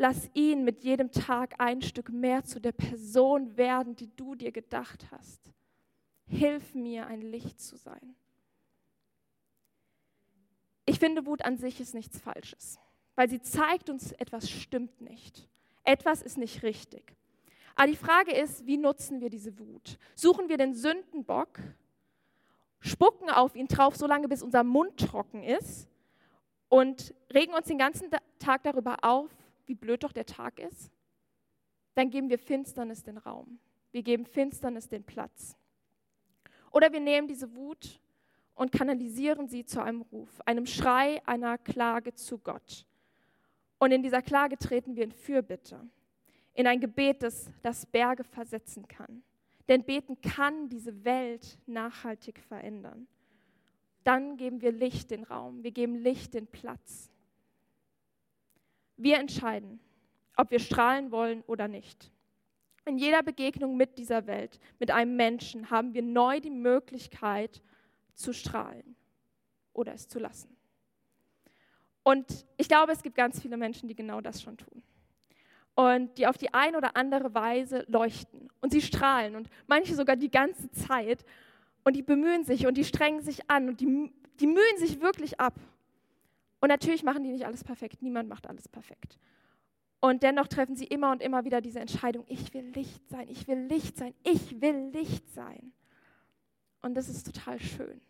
Lass 0.00 0.30
ihn 0.32 0.62
mit 0.62 0.84
jedem 0.84 1.10
Tag 1.10 1.56
ein 1.58 1.82
Stück 1.82 2.10
mehr 2.10 2.44
zu 2.44 2.60
der 2.60 2.70
Person 2.70 3.56
werden, 3.56 3.96
die 3.96 4.08
du 4.14 4.36
dir 4.36 4.52
gedacht 4.52 5.10
hast. 5.10 5.40
Hilf 6.24 6.72
mir, 6.76 7.08
ein 7.08 7.20
Licht 7.20 7.60
zu 7.60 7.76
sein. 7.76 8.14
Ich 10.86 11.00
finde, 11.00 11.26
Wut 11.26 11.44
an 11.44 11.56
sich 11.56 11.80
ist 11.80 11.94
nichts 11.94 12.20
Falsches, 12.20 12.78
weil 13.16 13.28
sie 13.28 13.42
zeigt 13.42 13.90
uns, 13.90 14.12
etwas 14.12 14.48
stimmt 14.48 15.00
nicht. 15.00 15.48
Etwas 15.82 16.22
ist 16.22 16.38
nicht 16.38 16.62
richtig. 16.62 17.16
Aber 17.74 17.88
die 17.88 17.96
Frage 17.96 18.32
ist, 18.32 18.66
wie 18.66 18.76
nutzen 18.76 19.20
wir 19.20 19.30
diese 19.30 19.58
Wut? 19.58 19.98
Suchen 20.14 20.48
wir 20.48 20.58
den 20.58 20.74
Sündenbock, 20.74 21.58
spucken 22.78 23.30
auf 23.30 23.56
ihn 23.56 23.66
drauf, 23.66 23.96
solange 23.96 24.28
bis 24.28 24.44
unser 24.44 24.62
Mund 24.62 24.96
trocken 25.00 25.42
ist 25.42 25.88
und 26.68 27.16
regen 27.34 27.54
uns 27.54 27.66
den 27.66 27.78
ganzen 27.78 28.10
Tag 28.38 28.62
darüber 28.62 28.98
auf, 29.02 29.28
wie 29.68 29.74
blöd 29.74 30.02
doch 30.02 30.12
der 30.12 30.26
Tag 30.26 30.58
ist? 30.58 30.90
Dann 31.94 32.10
geben 32.10 32.30
wir 32.30 32.38
Finsternis 32.38 33.02
den 33.02 33.18
Raum. 33.18 33.58
Wir 33.92 34.02
geben 34.02 34.24
Finsternis 34.24 34.88
den 34.88 35.04
Platz. 35.04 35.56
Oder 36.70 36.92
wir 36.92 37.00
nehmen 37.00 37.28
diese 37.28 37.54
Wut 37.56 38.00
und 38.54 38.72
kanalisieren 38.72 39.48
sie 39.48 39.64
zu 39.64 39.82
einem 39.82 40.02
Ruf, 40.02 40.40
einem 40.44 40.66
Schrei, 40.66 41.24
einer 41.26 41.58
Klage 41.58 42.14
zu 42.14 42.38
Gott. 42.38 42.84
Und 43.78 43.92
in 43.92 44.02
dieser 44.02 44.22
Klage 44.22 44.58
treten 44.58 44.96
wir 44.96 45.04
in 45.04 45.12
Fürbitte, 45.12 45.80
in 46.54 46.66
ein 46.66 46.80
Gebet, 46.80 47.22
das, 47.22 47.50
das 47.62 47.86
Berge 47.86 48.24
versetzen 48.24 48.86
kann. 48.88 49.22
Denn 49.68 49.84
beten 49.84 50.20
kann 50.20 50.68
diese 50.68 51.04
Welt 51.04 51.58
nachhaltig 51.66 52.40
verändern. 52.40 53.06
Dann 54.02 54.36
geben 54.36 54.60
wir 54.62 54.72
Licht 54.72 55.10
den 55.10 55.24
Raum, 55.24 55.62
wir 55.62 55.70
geben 55.70 55.94
Licht 55.94 56.34
den 56.34 56.46
Platz. 56.46 57.10
Wir 58.98 59.18
entscheiden, 59.18 59.80
ob 60.36 60.50
wir 60.50 60.58
strahlen 60.58 61.10
wollen 61.10 61.42
oder 61.46 61.68
nicht. 61.68 62.10
In 62.84 62.98
jeder 62.98 63.22
Begegnung 63.22 63.76
mit 63.76 63.96
dieser 63.96 64.26
Welt, 64.26 64.58
mit 64.78 64.90
einem 64.90 65.16
Menschen, 65.16 65.70
haben 65.70 65.94
wir 65.94 66.02
neu 66.02 66.40
die 66.40 66.50
Möglichkeit, 66.50 67.62
zu 68.14 68.32
strahlen 68.32 68.96
oder 69.72 69.94
es 69.94 70.08
zu 70.08 70.18
lassen. 70.18 70.54
Und 72.02 72.46
ich 72.56 72.68
glaube, 72.68 72.92
es 72.92 73.02
gibt 73.02 73.16
ganz 73.16 73.40
viele 73.40 73.56
Menschen, 73.56 73.88
die 73.88 73.94
genau 73.94 74.20
das 74.20 74.42
schon 74.42 74.56
tun. 74.56 74.82
Und 75.74 76.18
die 76.18 76.26
auf 76.26 76.38
die 76.38 76.52
eine 76.52 76.76
oder 76.76 76.96
andere 76.96 77.34
Weise 77.34 77.84
leuchten. 77.86 78.50
Und 78.60 78.72
sie 78.72 78.82
strahlen 78.82 79.36
und 79.36 79.48
manche 79.68 79.94
sogar 79.94 80.16
die 80.16 80.30
ganze 80.30 80.70
Zeit. 80.72 81.24
Und 81.84 81.94
die 81.94 82.02
bemühen 82.02 82.44
sich 82.44 82.66
und 82.66 82.76
die 82.76 82.84
strengen 82.84 83.22
sich 83.22 83.48
an 83.48 83.68
und 83.68 83.80
die, 83.80 84.12
die 84.40 84.46
mühen 84.46 84.78
sich 84.78 85.00
wirklich 85.00 85.38
ab. 85.38 85.54
Und 86.60 86.68
natürlich 86.68 87.02
machen 87.02 87.22
die 87.22 87.30
nicht 87.30 87.46
alles 87.46 87.64
perfekt. 87.64 88.02
Niemand 88.02 88.28
macht 88.28 88.46
alles 88.46 88.68
perfekt. 88.68 89.18
Und 90.00 90.22
dennoch 90.22 90.46
treffen 90.46 90.76
sie 90.76 90.86
immer 90.86 91.10
und 91.10 91.22
immer 91.22 91.44
wieder 91.44 91.60
diese 91.60 91.80
Entscheidung, 91.80 92.24
ich 92.28 92.54
will 92.54 92.66
Licht 92.74 93.08
sein, 93.08 93.28
ich 93.28 93.48
will 93.48 93.58
Licht 93.58 93.96
sein, 93.96 94.14
ich 94.22 94.60
will 94.60 94.90
Licht 94.92 95.28
sein. 95.30 95.72
Und 96.82 96.94
das 96.94 97.08
ist 97.08 97.24
total 97.26 97.58
schön. 97.58 98.00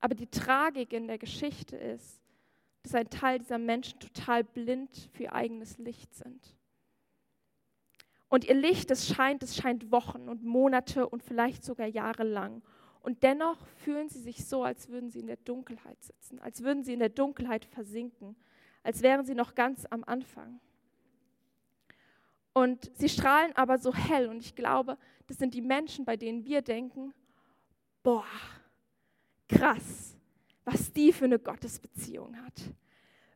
Aber 0.00 0.14
die 0.14 0.26
Tragik 0.26 0.92
in 0.92 1.06
der 1.06 1.18
Geschichte 1.18 1.76
ist, 1.76 2.20
dass 2.82 2.94
ein 2.94 3.08
Teil 3.08 3.38
dieser 3.38 3.58
Menschen 3.58 3.98
total 4.00 4.44
blind 4.44 5.08
für 5.12 5.24
ihr 5.24 5.32
eigenes 5.32 5.78
Licht 5.78 6.14
sind. 6.14 6.54
Und 8.28 8.44
ihr 8.44 8.54
Licht, 8.54 8.90
es 8.90 9.08
scheint, 9.08 9.42
es 9.42 9.56
scheint 9.56 9.92
Wochen 9.92 10.28
und 10.28 10.42
Monate 10.42 11.08
und 11.08 11.22
vielleicht 11.22 11.64
sogar 11.64 11.86
Jahre 11.86 12.24
lang. 12.24 12.62
Und 13.04 13.22
dennoch 13.22 13.58
fühlen 13.76 14.08
sie 14.08 14.18
sich 14.18 14.46
so, 14.46 14.64
als 14.64 14.88
würden 14.88 15.10
sie 15.10 15.20
in 15.20 15.26
der 15.26 15.36
Dunkelheit 15.36 16.02
sitzen, 16.02 16.38
als 16.38 16.62
würden 16.62 16.84
sie 16.84 16.94
in 16.94 17.00
der 17.00 17.10
Dunkelheit 17.10 17.66
versinken, 17.66 18.34
als 18.82 19.02
wären 19.02 19.26
sie 19.26 19.34
noch 19.34 19.54
ganz 19.54 19.84
am 19.90 20.04
Anfang. 20.04 20.58
Und 22.54 22.90
sie 22.94 23.10
strahlen 23.10 23.54
aber 23.56 23.76
so 23.76 23.94
hell. 23.94 24.26
Und 24.28 24.38
ich 24.38 24.54
glaube, 24.54 24.96
das 25.26 25.36
sind 25.36 25.52
die 25.52 25.60
Menschen, 25.60 26.06
bei 26.06 26.16
denen 26.16 26.46
wir 26.46 26.62
denken, 26.62 27.12
boah, 28.02 28.24
krass, 29.50 30.16
was 30.64 30.90
die 30.90 31.12
für 31.12 31.26
eine 31.26 31.38
Gottesbeziehung 31.38 32.34
hat. 32.42 32.62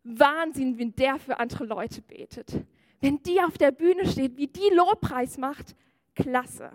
Wahnsinn, 0.03 0.79
wie 0.79 0.91
der 0.91 1.19
für 1.19 1.39
andere 1.39 1.67
Leute 1.67 2.01
betet. 2.01 2.65
Wenn 3.03 3.23
die 3.23 3.39
auf 3.43 3.59
der 3.59 3.73
Bühne 3.73 4.09
steht, 4.09 4.39
wie 4.39 4.47
die 4.47 4.71
Lobpreis 4.73 5.37
macht, 5.37 5.77
klasse. 6.15 6.73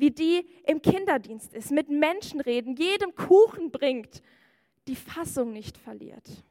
Wie 0.00 0.10
die 0.10 0.48
im 0.64 0.80
Kinderdienst 0.80 1.52
ist, 1.52 1.70
mit 1.70 1.90
Menschen 1.90 2.40
reden, 2.40 2.74
jedem 2.74 3.14
Kuchen 3.14 3.70
bringt, 3.70 4.22
die 4.88 4.96
Fassung 4.96 5.52
nicht 5.52 5.76
verliert. 5.76 6.42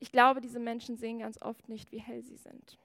Ich 0.00 0.12
glaube, 0.12 0.42
diese 0.42 0.58
Menschen 0.58 0.98
sehen 0.98 1.20
ganz 1.20 1.40
oft 1.40 1.70
nicht, 1.70 1.92
wie 1.92 1.98
hell 1.98 2.22
sie 2.22 2.36
sind. 2.36 2.78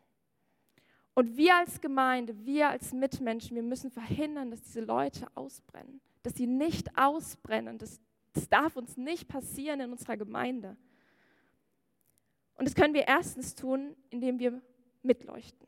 Und 1.15 1.35
wir 1.35 1.53
als 1.55 1.81
Gemeinde, 1.81 2.45
wir 2.45 2.69
als 2.69 2.93
Mitmenschen, 2.93 3.57
wir 3.57 3.63
müssen 3.63 3.91
verhindern, 3.91 4.51
dass 4.51 4.61
diese 4.61 4.79
Leute 4.79 5.27
ausbrennen, 5.35 5.99
dass 6.23 6.35
sie 6.35 6.47
nicht 6.47 6.97
ausbrennen. 6.97 7.77
Das, 7.77 7.99
das 8.31 8.47
darf 8.47 8.77
uns 8.77 8.95
nicht 8.95 9.27
passieren 9.27 9.81
in 9.81 9.91
unserer 9.91 10.15
Gemeinde. 10.15 10.77
Und 12.55 12.65
das 12.65 12.73
können 12.73 12.93
wir 12.93 13.05
erstens 13.05 13.53
tun, 13.53 13.97
indem 14.11 14.39
wir 14.39 14.61
mitleuchten. 15.03 15.67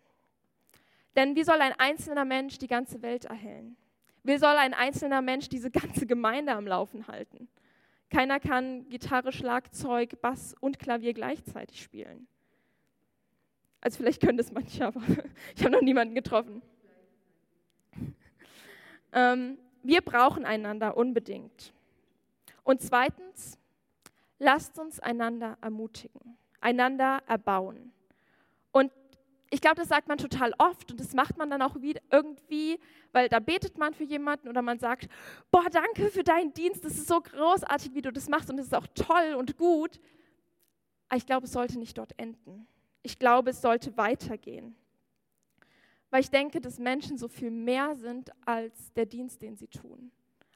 Denn 1.17 1.35
wie 1.35 1.43
soll 1.43 1.59
ein 1.61 1.73
einzelner 1.79 2.25
Mensch 2.25 2.59
die 2.59 2.67
ganze 2.67 3.01
Welt 3.01 3.25
erhellen? 3.25 3.75
Wie 4.21 4.37
soll 4.37 4.55
ein 4.55 4.75
einzelner 4.75 5.23
Mensch 5.23 5.49
diese 5.49 5.71
ganze 5.71 6.05
Gemeinde 6.05 6.53
am 6.53 6.67
Laufen 6.67 7.07
halten? 7.07 7.49
Keiner 8.11 8.39
kann 8.39 8.87
Gitarre, 8.87 9.31
Schlagzeug, 9.31 10.21
Bass 10.21 10.55
und 10.61 10.77
Klavier 10.77 11.13
gleichzeitig 11.13 11.81
spielen. 11.81 12.27
Also 13.81 13.97
vielleicht 13.97 14.21
können 14.21 14.37
das 14.37 14.51
manche, 14.51 14.85
aber 14.85 15.01
ich 15.55 15.63
habe 15.63 15.71
noch 15.71 15.81
niemanden 15.81 16.13
getroffen. 16.13 16.61
Ähm, 19.11 19.57
wir 19.81 20.01
brauchen 20.01 20.45
einander 20.45 20.97
unbedingt. 20.97 21.73
Und 22.63 22.81
zweitens, 22.81 23.57
lasst 24.37 24.77
uns 24.77 24.99
einander 24.99 25.57
ermutigen, 25.61 26.37
einander 26.61 27.23
erbauen. 27.27 27.91
Ich 29.57 29.61
glaube, 29.61 29.77
das 29.77 29.87
sagt 29.87 30.07
man 30.07 30.19
total 30.19 30.53
oft 30.59 30.91
und 30.91 30.99
das 30.99 31.15
macht 31.15 31.35
man 31.35 31.49
dann 31.49 31.63
auch 31.63 31.75
irgendwie, 32.11 32.79
weil 33.11 33.27
da 33.27 33.39
betet 33.39 33.75
man 33.79 33.91
für 33.95 34.03
jemanden 34.03 34.49
oder 34.49 34.61
man 34.61 34.77
sagt, 34.77 35.09
boah, 35.49 35.67
danke 35.71 36.11
für 36.11 36.23
deinen 36.23 36.53
Dienst, 36.53 36.85
das 36.85 36.93
ist 36.93 37.07
so 37.07 37.19
großartig, 37.19 37.95
wie 37.95 38.03
du 38.03 38.11
das 38.11 38.29
machst 38.29 38.51
und 38.51 38.57
das 38.57 38.67
ist 38.67 38.75
auch 38.75 38.85
toll 38.93 39.33
und 39.35 39.57
gut. 39.57 39.99
Aber 41.09 41.17
ich 41.17 41.25
glaube, 41.25 41.47
es 41.47 41.53
sollte 41.53 41.79
nicht 41.79 41.97
dort 41.97 42.11
enden. 42.19 42.67
Ich 43.01 43.17
glaube, 43.17 43.49
es 43.49 43.59
sollte 43.59 43.97
weitergehen. 43.97 44.75
Weil 46.11 46.21
ich 46.21 46.29
denke, 46.29 46.61
dass 46.61 46.77
Menschen 46.77 47.17
so 47.17 47.27
viel 47.27 47.49
mehr 47.49 47.95
sind 47.95 48.29
als 48.45 48.93
der 48.93 49.07
Dienst, 49.07 49.41
den 49.41 49.55
sie 49.55 49.69
tun, 49.69 50.11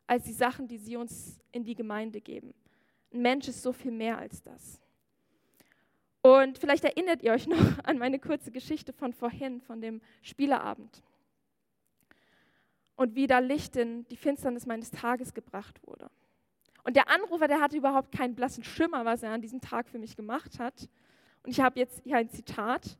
als 0.06 0.26
die 0.26 0.34
Sachen, 0.34 0.68
die 0.68 0.78
sie 0.78 0.96
uns 0.96 1.40
in 1.52 1.64
die 1.64 1.74
Gemeinde 1.74 2.22
geben. 2.22 2.54
Ein 3.12 3.24
Mensch 3.24 3.48
ist 3.48 3.64
so 3.64 3.74
viel 3.74 3.92
mehr 3.92 4.20
als 4.20 4.44
das. 4.44 4.80
Und 6.22 6.60
vielleicht 6.60 6.84
erinnert 6.84 7.24
ihr 7.24 7.32
euch 7.32 7.48
noch 7.48 7.58
an 7.84 7.98
meine 7.98 8.20
kurze 8.20 8.52
Geschichte 8.52 8.94
von 8.94 9.14
vorhin, 9.14 9.62
von 9.62 9.82
dem 9.82 10.02
Spielerabend. 10.22 11.04
und 12.96 13.16
wie 13.16 13.26
da 13.26 13.40
Licht 13.40 13.76
in 13.78 14.06
die 14.10 14.18
Finsternis 14.18 14.68
meines 14.68 14.92
Tages 14.92 15.34
gebracht 15.34 15.80
wurde. 15.88 16.12
Und 16.84 16.96
der 16.96 17.10
Anrufer, 17.10 17.48
der 17.48 17.60
hatte 17.60 17.78
überhaupt 17.78 18.12
keinen 18.12 18.36
blassen 18.36 18.64
Schimmer, 18.64 19.06
was 19.06 19.24
er 19.24 19.32
an 19.32 19.42
diesem 19.42 19.60
Tag 19.62 19.90
für 19.90 19.98
mich 19.98 20.16
gemacht 20.16 20.60
hat. 20.60 20.88
Und 21.44 21.52
ich 21.52 21.60
habe 21.60 21.80
jetzt 21.80 22.02
hier 22.04 22.18
ein 22.18 22.30
Zitat. 22.30 22.98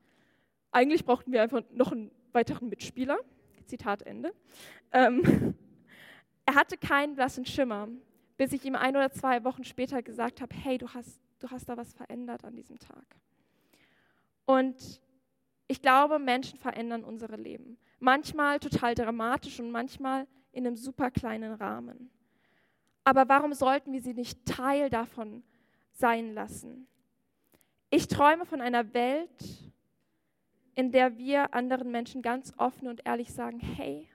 Eigentlich 0.72 1.06
brauchten 1.06 1.32
wir 1.32 1.44
einfach 1.44 1.62
noch 1.72 1.92
einen 1.92 2.12
weiteren 2.32 2.70
Mitspieler. 2.70 3.20
Zitat 3.66 4.02
Ende. 4.04 4.34
Ähm, 4.92 5.56
er 6.46 6.56
hatte 6.56 6.78
keinen 6.78 7.16
blassen 7.16 7.46
Schimmer, 7.46 7.88
bis 8.42 8.54
ich 8.54 8.66
ihm 8.66 8.74
ein 8.74 8.96
oder 8.96 9.12
zwei 9.12 9.44
Wochen 9.44 9.64
später 9.64 10.02
gesagt 10.02 10.42
habe, 10.42 10.56
hey, 10.56 10.80
du 10.80 10.92
hast, 10.92 11.22
du 11.38 11.48
hast 11.52 11.70
da 11.70 11.78
was 11.78 11.94
verändert 11.94 12.44
an 12.44 12.56
diesem 12.56 12.80
Tag. 12.80 13.06
Und 14.48 15.00
ich 15.68 15.80
glaube, 15.80 16.18
Menschen 16.18 16.58
verändern 16.58 17.04
unsere 17.04 17.36
Leben. 17.36 17.78
Manchmal 18.00 18.60
total 18.60 18.96
dramatisch 18.96 19.60
und 19.60 19.70
manchmal 19.70 20.26
in 20.54 20.66
einem 20.66 20.76
super 20.76 21.12
kleinen 21.12 21.54
Rahmen. 21.54 22.10
Aber 23.04 23.30
warum 23.30 23.54
sollten 23.54 23.94
wir 23.94 24.02
sie 24.02 24.16
nicht 24.16 24.44
Teil 24.44 24.90
davon 24.90 25.44
sein 25.92 26.34
lassen? 26.34 26.88
Ich 27.92 28.08
träume 28.08 28.48
von 28.48 28.60
einer 28.60 28.92
Welt, 28.96 29.72
in 30.74 30.92
der 30.92 31.16
wir 31.16 31.54
anderen 31.54 31.92
Menschen 31.92 32.24
ganz 32.24 32.52
offen 32.58 32.88
und 32.88 33.06
ehrlich 33.06 33.32
sagen, 33.32 33.60
hey, 33.60 34.10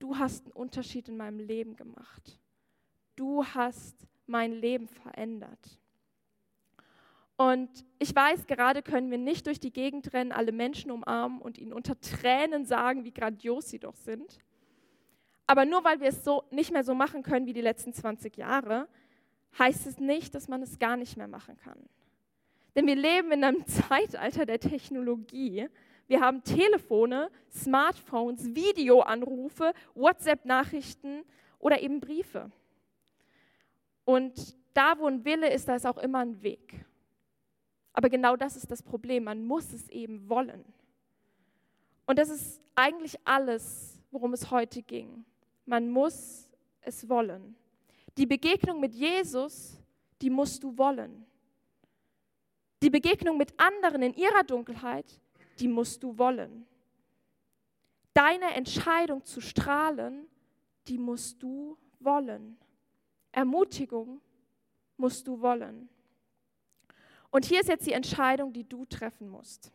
du 0.00 0.18
hast 0.18 0.44
einen 0.44 0.52
Unterschied 0.52 1.08
in 1.08 1.16
meinem 1.16 1.38
Leben 1.38 1.76
gemacht. 1.76 2.38
Du 3.18 3.44
hast 3.44 3.96
mein 4.26 4.52
Leben 4.52 4.86
verändert. 4.86 5.80
Und 7.36 7.68
ich 7.98 8.14
weiß, 8.14 8.46
gerade 8.46 8.80
können 8.80 9.10
wir 9.10 9.18
nicht 9.18 9.48
durch 9.48 9.58
die 9.58 9.72
Gegend 9.72 10.12
rennen, 10.12 10.30
alle 10.30 10.52
Menschen 10.52 10.92
umarmen 10.92 11.40
und 11.40 11.58
ihnen 11.58 11.72
unter 11.72 12.00
Tränen 12.00 12.64
sagen, 12.64 13.02
wie 13.02 13.12
grandios 13.12 13.70
sie 13.70 13.80
doch 13.80 13.96
sind. 13.96 14.38
Aber 15.48 15.64
nur 15.64 15.82
weil 15.82 16.00
wir 16.00 16.10
es 16.10 16.22
so 16.22 16.44
nicht 16.52 16.70
mehr 16.72 16.84
so 16.84 16.94
machen 16.94 17.24
können 17.24 17.46
wie 17.46 17.52
die 17.52 17.60
letzten 17.60 17.92
20 17.92 18.36
Jahre, 18.36 18.86
heißt 19.58 19.88
es 19.88 19.98
nicht, 19.98 20.36
dass 20.36 20.46
man 20.46 20.62
es 20.62 20.78
gar 20.78 20.96
nicht 20.96 21.16
mehr 21.16 21.28
machen 21.28 21.56
kann. 21.56 21.78
Denn 22.76 22.86
wir 22.86 22.96
leben 22.96 23.32
in 23.32 23.42
einem 23.42 23.66
Zeitalter 23.88 24.46
der 24.46 24.60
Technologie. 24.60 25.68
Wir 26.06 26.20
haben 26.20 26.44
Telefone, 26.44 27.32
Smartphones, 27.50 28.54
Videoanrufe, 28.54 29.72
WhatsApp-Nachrichten 29.96 31.24
oder 31.58 31.82
eben 31.82 31.98
Briefe. 31.98 32.52
Und 34.08 34.56
da, 34.72 34.98
wo 34.98 35.04
ein 35.04 35.22
Wille 35.22 35.52
ist, 35.52 35.68
da 35.68 35.76
ist 35.76 35.84
auch 35.84 35.98
immer 35.98 36.20
ein 36.20 36.40
Weg. 36.40 36.82
Aber 37.92 38.08
genau 38.08 38.36
das 38.36 38.56
ist 38.56 38.70
das 38.70 38.82
Problem. 38.82 39.24
Man 39.24 39.44
muss 39.44 39.70
es 39.74 39.86
eben 39.90 40.26
wollen. 40.30 40.64
Und 42.06 42.18
das 42.18 42.30
ist 42.30 42.62
eigentlich 42.74 43.18
alles, 43.26 44.00
worum 44.10 44.32
es 44.32 44.50
heute 44.50 44.80
ging. 44.80 45.26
Man 45.66 45.90
muss 45.90 46.48
es 46.80 47.06
wollen. 47.06 47.54
Die 48.16 48.24
Begegnung 48.24 48.80
mit 48.80 48.94
Jesus, 48.94 49.78
die 50.22 50.30
musst 50.30 50.64
du 50.64 50.78
wollen. 50.78 51.26
Die 52.82 52.88
Begegnung 52.88 53.36
mit 53.36 53.52
anderen 53.60 54.00
in 54.00 54.14
ihrer 54.14 54.42
Dunkelheit, 54.42 55.20
die 55.58 55.68
musst 55.68 56.02
du 56.02 56.16
wollen. 56.16 56.66
Deine 58.14 58.54
Entscheidung 58.54 59.22
zu 59.22 59.42
strahlen, 59.42 60.26
die 60.86 60.96
musst 60.96 61.42
du 61.42 61.76
wollen. 62.00 62.56
Ermutigung 63.38 64.20
musst 64.96 65.28
du 65.28 65.40
wollen. 65.40 65.88
Und 67.30 67.44
hier 67.44 67.60
ist 67.60 67.68
jetzt 67.68 67.86
die 67.86 67.92
Entscheidung, 67.92 68.52
die 68.52 68.68
du 68.68 68.84
treffen 68.84 69.28
musst. 69.28 69.70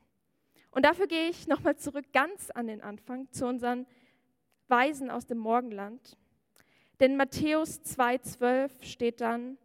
Und 0.71 0.84
dafür 0.84 1.08
gehe 1.08 1.30
ich 1.30 1.47
nochmal 1.47 1.78
zurück 1.78 2.12
ganz 2.12 2.49
an 2.49 2.67
den 2.67 2.82
Anfang 2.82 3.32
zu 3.32 3.47
unseren 3.47 3.88
Weisen 4.67 5.10
aus 5.10 5.28
dem 5.28 5.38
Morgenland. 5.38 6.17
Denn 6.99 7.15
Matthäus 7.15 7.80
2,12 7.84 8.84
steht 8.84 9.21
dann, 9.21 9.58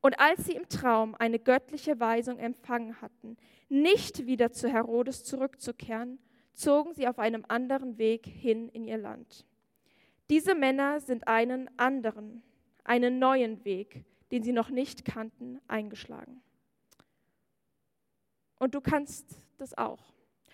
und 0.00 0.18
als 0.18 0.46
sie 0.46 0.52
im 0.52 0.68
Traum 0.70 1.14
eine 1.14 1.38
göttliche 1.38 2.00
Weisung 2.00 2.38
empfangen 2.38 3.02
hatten, 3.02 3.36
nicht 3.68 4.24
wieder 4.24 4.52
zu 4.52 4.70
Herodes 4.70 5.24
zurückzukehren, 5.24 6.18
zogen 6.54 6.94
sie 6.94 7.08
auf 7.08 7.18
einem 7.18 7.44
anderen 7.48 7.98
Weg 7.98 8.26
hin 8.26 8.70
in 8.70 8.86
ihr 8.86 8.98
Land. 8.98 9.44
Diese 10.30 10.54
Männer 10.54 11.00
sind 11.00 11.28
einen 11.28 11.68
anderen, 11.78 12.42
einen 12.84 13.18
neuen 13.18 13.64
Weg, 13.64 14.04
den 14.30 14.42
sie 14.42 14.52
noch 14.52 14.70
nicht 14.70 15.04
kannten, 15.04 15.60
eingeschlagen. 15.68 16.42
Und 18.58 18.74
du 18.74 18.80
kannst 18.80 19.36
das 19.58 19.76
auch. 19.76 20.00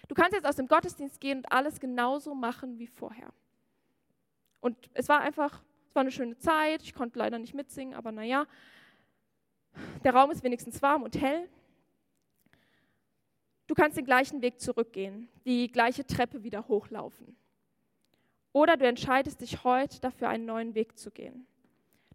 Du 0.08 0.14
kannst 0.14 0.32
jetzt 0.32 0.46
aus 0.46 0.56
dem 0.56 0.66
Gottesdienst 0.66 1.20
gehen 1.20 1.38
und 1.38 1.52
alles 1.52 1.78
genauso 1.78 2.34
machen 2.34 2.78
wie 2.78 2.86
vorher. 2.86 3.32
Und 4.60 4.76
es 4.94 5.08
war 5.08 5.20
einfach, 5.20 5.62
es 5.88 5.94
war 5.94 6.00
eine 6.00 6.10
schöne 6.10 6.36
Zeit. 6.36 6.82
Ich 6.82 6.94
konnte 6.94 7.18
leider 7.18 7.38
nicht 7.38 7.54
mitsingen, 7.54 7.94
aber 7.94 8.12
naja, 8.12 8.46
der 10.04 10.14
Raum 10.14 10.30
ist 10.30 10.42
wenigstens 10.42 10.82
warm 10.82 11.02
und 11.02 11.20
hell. 11.20 11.48
Du 13.66 13.74
kannst 13.74 13.96
den 13.96 14.04
gleichen 14.04 14.42
Weg 14.42 14.60
zurückgehen, 14.60 15.28
die 15.44 15.70
gleiche 15.70 16.04
Treppe 16.04 16.42
wieder 16.42 16.66
hochlaufen. 16.66 17.36
Oder 18.52 18.76
du 18.76 18.86
entscheidest 18.86 19.40
dich 19.40 19.62
heute 19.62 20.00
dafür, 20.00 20.28
einen 20.28 20.44
neuen 20.44 20.74
Weg 20.74 20.98
zu 20.98 21.12
gehen. 21.12 21.46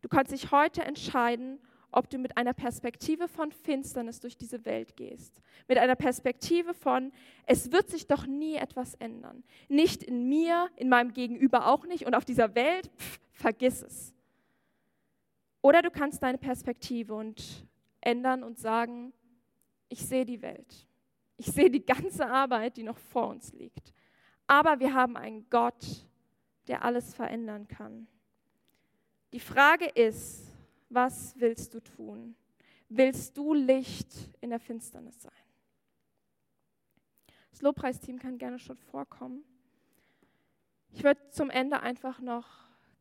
Du 0.06 0.10
kannst 0.10 0.32
dich 0.32 0.52
heute 0.52 0.84
entscheiden, 0.84 1.58
ob 1.92 2.12
du 2.12 2.20
mit 2.20 2.38
einer 2.38 2.54
Perspektive 2.54 3.28
von 3.28 3.52
Finsternis 3.52 4.20
durch 4.20 4.38
diese 4.38 4.64
Welt 4.64 4.96
gehst. 4.96 5.42
Mit 5.68 5.80
einer 5.80 5.96
Perspektive 5.96 6.76
von, 6.76 7.12
es 7.48 7.72
wird 7.72 7.90
sich 7.90 8.06
doch 8.06 8.28
nie 8.28 8.54
etwas 8.54 8.94
ändern. 8.94 9.44
Nicht 9.68 10.04
in 10.04 10.30
mir, 10.30 10.70
in 10.76 10.90
meinem 10.90 11.12
Gegenüber 11.12 11.66
auch 11.66 11.88
nicht 11.88 12.06
und 12.06 12.14
auf 12.14 12.24
dieser 12.24 12.54
Welt, 12.54 12.92
pff, 12.96 13.20
vergiss 13.32 13.82
es. 13.82 14.14
Oder 15.64 15.82
du 15.82 15.90
kannst 15.90 16.22
deine 16.22 16.38
Perspektive 16.38 17.16
und 17.16 17.66
ändern 18.00 18.44
und 18.44 18.60
sagen, 18.60 19.12
ich 19.90 20.06
sehe 20.06 20.24
die 20.24 20.44
Welt. 20.44 20.88
Ich 21.36 21.48
sehe 21.48 21.72
die 21.72 21.84
ganze 21.84 22.28
Arbeit, 22.28 22.78
die 22.78 22.84
noch 22.84 23.00
vor 23.00 23.30
uns 23.30 23.54
liegt. 23.54 23.92
Aber 24.46 24.80
wir 24.80 24.94
haben 24.94 25.18
einen 25.18 25.50
Gott, 25.50 25.84
der 26.68 26.86
alles 26.86 27.16
verändern 27.16 27.68
kann. 27.68 28.08
Die 29.36 29.42
Frage 29.42 29.88
ist, 29.88 30.50
was 30.88 31.38
willst 31.38 31.74
du 31.74 31.82
tun? 31.82 32.38
Willst 32.88 33.38
du 33.38 33.54
Licht 33.54 34.08
in 34.40 34.50
der 34.50 34.62
Finsternis 34.62 35.22
sein? 35.22 35.34
Das 37.52 37.62
Lobpreisteam 37.62 38.18
kann 38.18 38.38
gerne 38.38 38.60
schon 38.60 38.78
vorkommen. 38.78 39.44
Ich 40.94 41.04
würde 41.04 41.20
zum 41.32 41.50
Ende 41.50 41.82
einfach 41.82 42.22
noch 42.22 42.48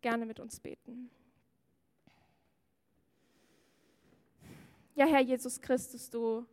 gerne 0.00 0.26
mit 0.26 0.40
uns 0.40 0.58
beten. 0.58 1.08
Ja, 4.96 5.06
Herr 5.06 5.20
Jesus 5.20 5.60
Christus, 5.60 6.10
du, 6.10 6.44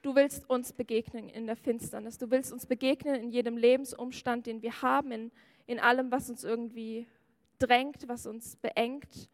du 0.00 0.14
willst 0.14 0.48
uns 0.48 0.72
begegnen 0.72 1.28
in 1.28 1.46
der 1.46 1.56
Finsternis. 1.56 2.16
Du 2.16 2.30
willst 2.30 2.54
uns 2.54 2.64
begegnen 2.64 3.16
in 3.16 3.28
jedem 3.28 3.58
Lebensumstand, 3.58 4.46
den 4.46 4.62
wir 4.62 4.80
haben, 4.80 5.12
in, 5.12 5.30
in 5.66 5.78
allem, 5.78 6.10
was 6.10 6.30
uns 6.30 6.42
irgendwie 6.42 7.06
drängt, 7.60 8.08
was 8.08 8.26
uns 8.26 8.56
beengt. 8.56 9.30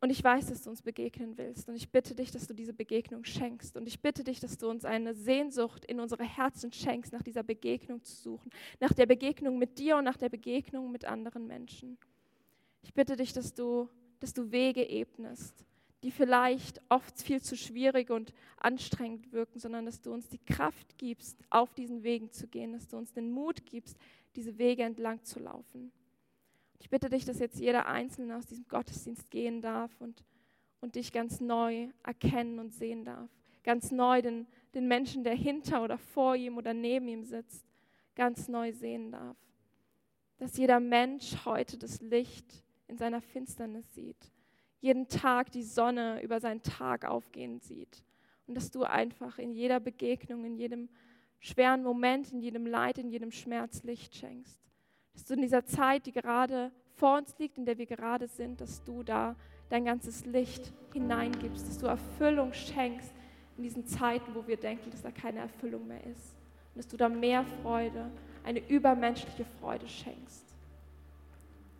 Und 0.00 0.10
ich 0.10 0.22
weiß, 0.22 0.46
dass 0.46 0.62
du 0.62 0.70
uns 0.70 0.80
begegnen 0.80 1.36
willst. 1.36 1.68
Und 1.68 1.74
ich 1.74 1.90
bitte 1.90 2.14
dich, 2.14 2.30
dass 2.30 2.46
du 2.46 2.54
diese 2.54 2.72
Begegnung 2.72 3.24
schenkst. 3.24 3.76
Und 3.76 3.88
ich 3.88 4.00
bitte 4.00 4.22
dich, 4.22 4.38
dass 4.38 4.56
du 4.56 4.70
uns 4.70 4.84
eine 4.84 5.12
Sehnsucht 5.14 5.84
in 5.84 5.98
unsere 5.98 6.22
Herzen 6.22 6.72
schenkst, 6.72 7.12
nach 7.12 7.22
dieser 7.22 7.42
Begegnung 7.42 8.04
zu 8.04 8.14
suchen. 8.14 8.50
Nach 8.78 8.92
der 8.92 9.06
Begegnung 9.06 9.58
mit 9.58 9.78
dir 9.78 9.96
und 9.96 10.04
nach 10.04 10.16
der 10.16 10.28
Begegnung 10.28 10.92
mit 10.92 11.04
anderen 11.04 11.48
Menschen. 11.48 11.98
Ich 12.82 12.94
bitte 12.94 13.16
dich, 13.16 13.32
dass 13.32 13.54
du, 13.54 13.88
dass 14.20 14.32
du 14.32 14.52
Wege 14.52 14.88
ebnest, 14.88 15.64
die 16.04 16.12
vielleicht 16.12 16.80
oft 16.88 17.20
viel 17.20 17.42
zu 17.42 17.56
schwierig 17.56 18.10
und 18.10 18.32
anstrengend 18.56 19.32
wirken, 19.32 19.58
sondern 19.58 19.84
dass 19.84 20.00
du 20.00 20.12
uns 20.12 20.28
die 20.28 20.38
Kraft 20.38 20.96
gibst, 20.96 21.42
auf 21.50 21.74
diesen 21.74 22.04
Wegen 22.04 22.30
zu 22.30 22.46
gehen, 22.46 22.72
dass 22.72 22.86
du 22.86 22.96
uns 22.96 23.12
den 23.12 23.32
Mut 23.32 23.66
gibst, 23.66 23.98
diese 24.36 24.58
Wege 24.58 24.84
entlang 24.84 25.24
zu 25.24 25.40
laufen. 25.40 25.90
Ich 26.78 26.90
bitte 26.90 27.08
dich, 27.08 27.24
dass 27.24 27.38
jetzt 27.40 27.58
jeder 27.58 27.86
Einzelne 27.86 28.36
aus 28.36 28.46
diesem 28.46 28.66
Gottesdienst 28.68 29.30
gehen 29.30 29.60
darf 29.60 29.90
und, 30.00 30.24
und 30.80 30.94
dich 30.94 31.12
ganz 31.12 31.40
neu 31.40 31.88
erkennen 32.04 32.58
und 32.58 32.72
sehen 32.72 33.04
darf. 33.04 33.30
Ganz 33.64 33.90
neu 33.90 34.22
den, 34.22 34.46
den 34.74 34.86
Menschen, 34.86 35.24
der 35.24 35.34
hinter 35.34 35.82
oder 35.82 35.98
vor 35.98 36.36
ihm 36.36 36.56
oder 36.56 36.72
neben 36.72 37.08
ihm 37.08 37.24
sitzt, 37.24 37.66
ganz 38.14 38.48
neu 38.48 38.72
sehen 38.72 39.10
darf. 39.10 39.36
Dass 40.38 40.56
jeder 40.56 40.78
Mensch 40.78 41.44
heute 41.44 41.76
das 41.76 42.00
Licht 42.00 42.64
in 42.86 42.96
seiner 42.96 43.20
Finsternis 43.20 43.92
sieht. 43.94 44.32
Jeden 44.80 45.08
Tag 45.08 45.50
die 45.50 45.64
Sonne 45.64 46.22
über 46.22 46.40
seinen 46.40 46.62
Tag 46.62 47.04
aufgehen 47.04 47.58
sieht. 47.58 48.04
Und 48.46 48.54
dass 48.54 48.70
du 48.70 48.84
einfach 48.84 49.38
in 49.38 49.52
jeder 49.52 49.80
Begegnung, 49.80 50.44
in 50.44 50.54
jedem 50.54 50.88
schweren 51.40 51.82
Moment, 51.82 52.32
in 52.32 52.40
jedem 52.40 52.66
Leid, 52.66 52.98
in 52.98 53.10
jedem 53.10 53.32
Schmerz 53.32 53.82
Licht 53.82 54.14
schenkst 54.14 54.67
dass 55.18 55.24
du 55.24 55.34
in 55.34 55.42
dieser 55.42 55.66
Zeit, 55.66 56.06
die 56.06 56.12
gerade 56.12 56.70
vor 56.94 57.18
uns 57.18 57.36
liegt, 57.40 57.58
in 57.58 57.66
der 57.66 57.76
wir 57.76 57.86
gerade 57.86 58.28
sind, 58.28 58.60
dass 58.60 58.84
du 58.84 59.02
da 59.02 59.34
dein 59.68 59.84
ganzes 59.84 60.24
Licht 60.24 60.72
hineingibst, 60.92 61.66
dass 61.66 61.76
du 61.76 61.86
Erfüllung 61.86 62.52
schenkst 62.52 63.12
in 63.56 63.64
diesen 63.64 63.84
Zeiten, 63.84 64.32
wo 64.36 64.46
wir 64.46 64.56
denken, 64.56 64.92
dass 64.92 65.02
da 65.02 65.10
keine 65.10 65.40
Erfüllung 65.40 65.88
mehr 65.88 66.04
ist. 66.06 66.36
Und 66.72 66.76
dass 66.76 66.86
du 66.86 66.96
da 66.96 67.08
mehr 67.08 67.44
Freude, 67.62 68.12
eine 68.44 68.60
übermenschliche 68.68 69.44
Freude 69.58 69.88
schenkst. 69.88 70.44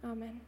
Amen. 0.02 0.40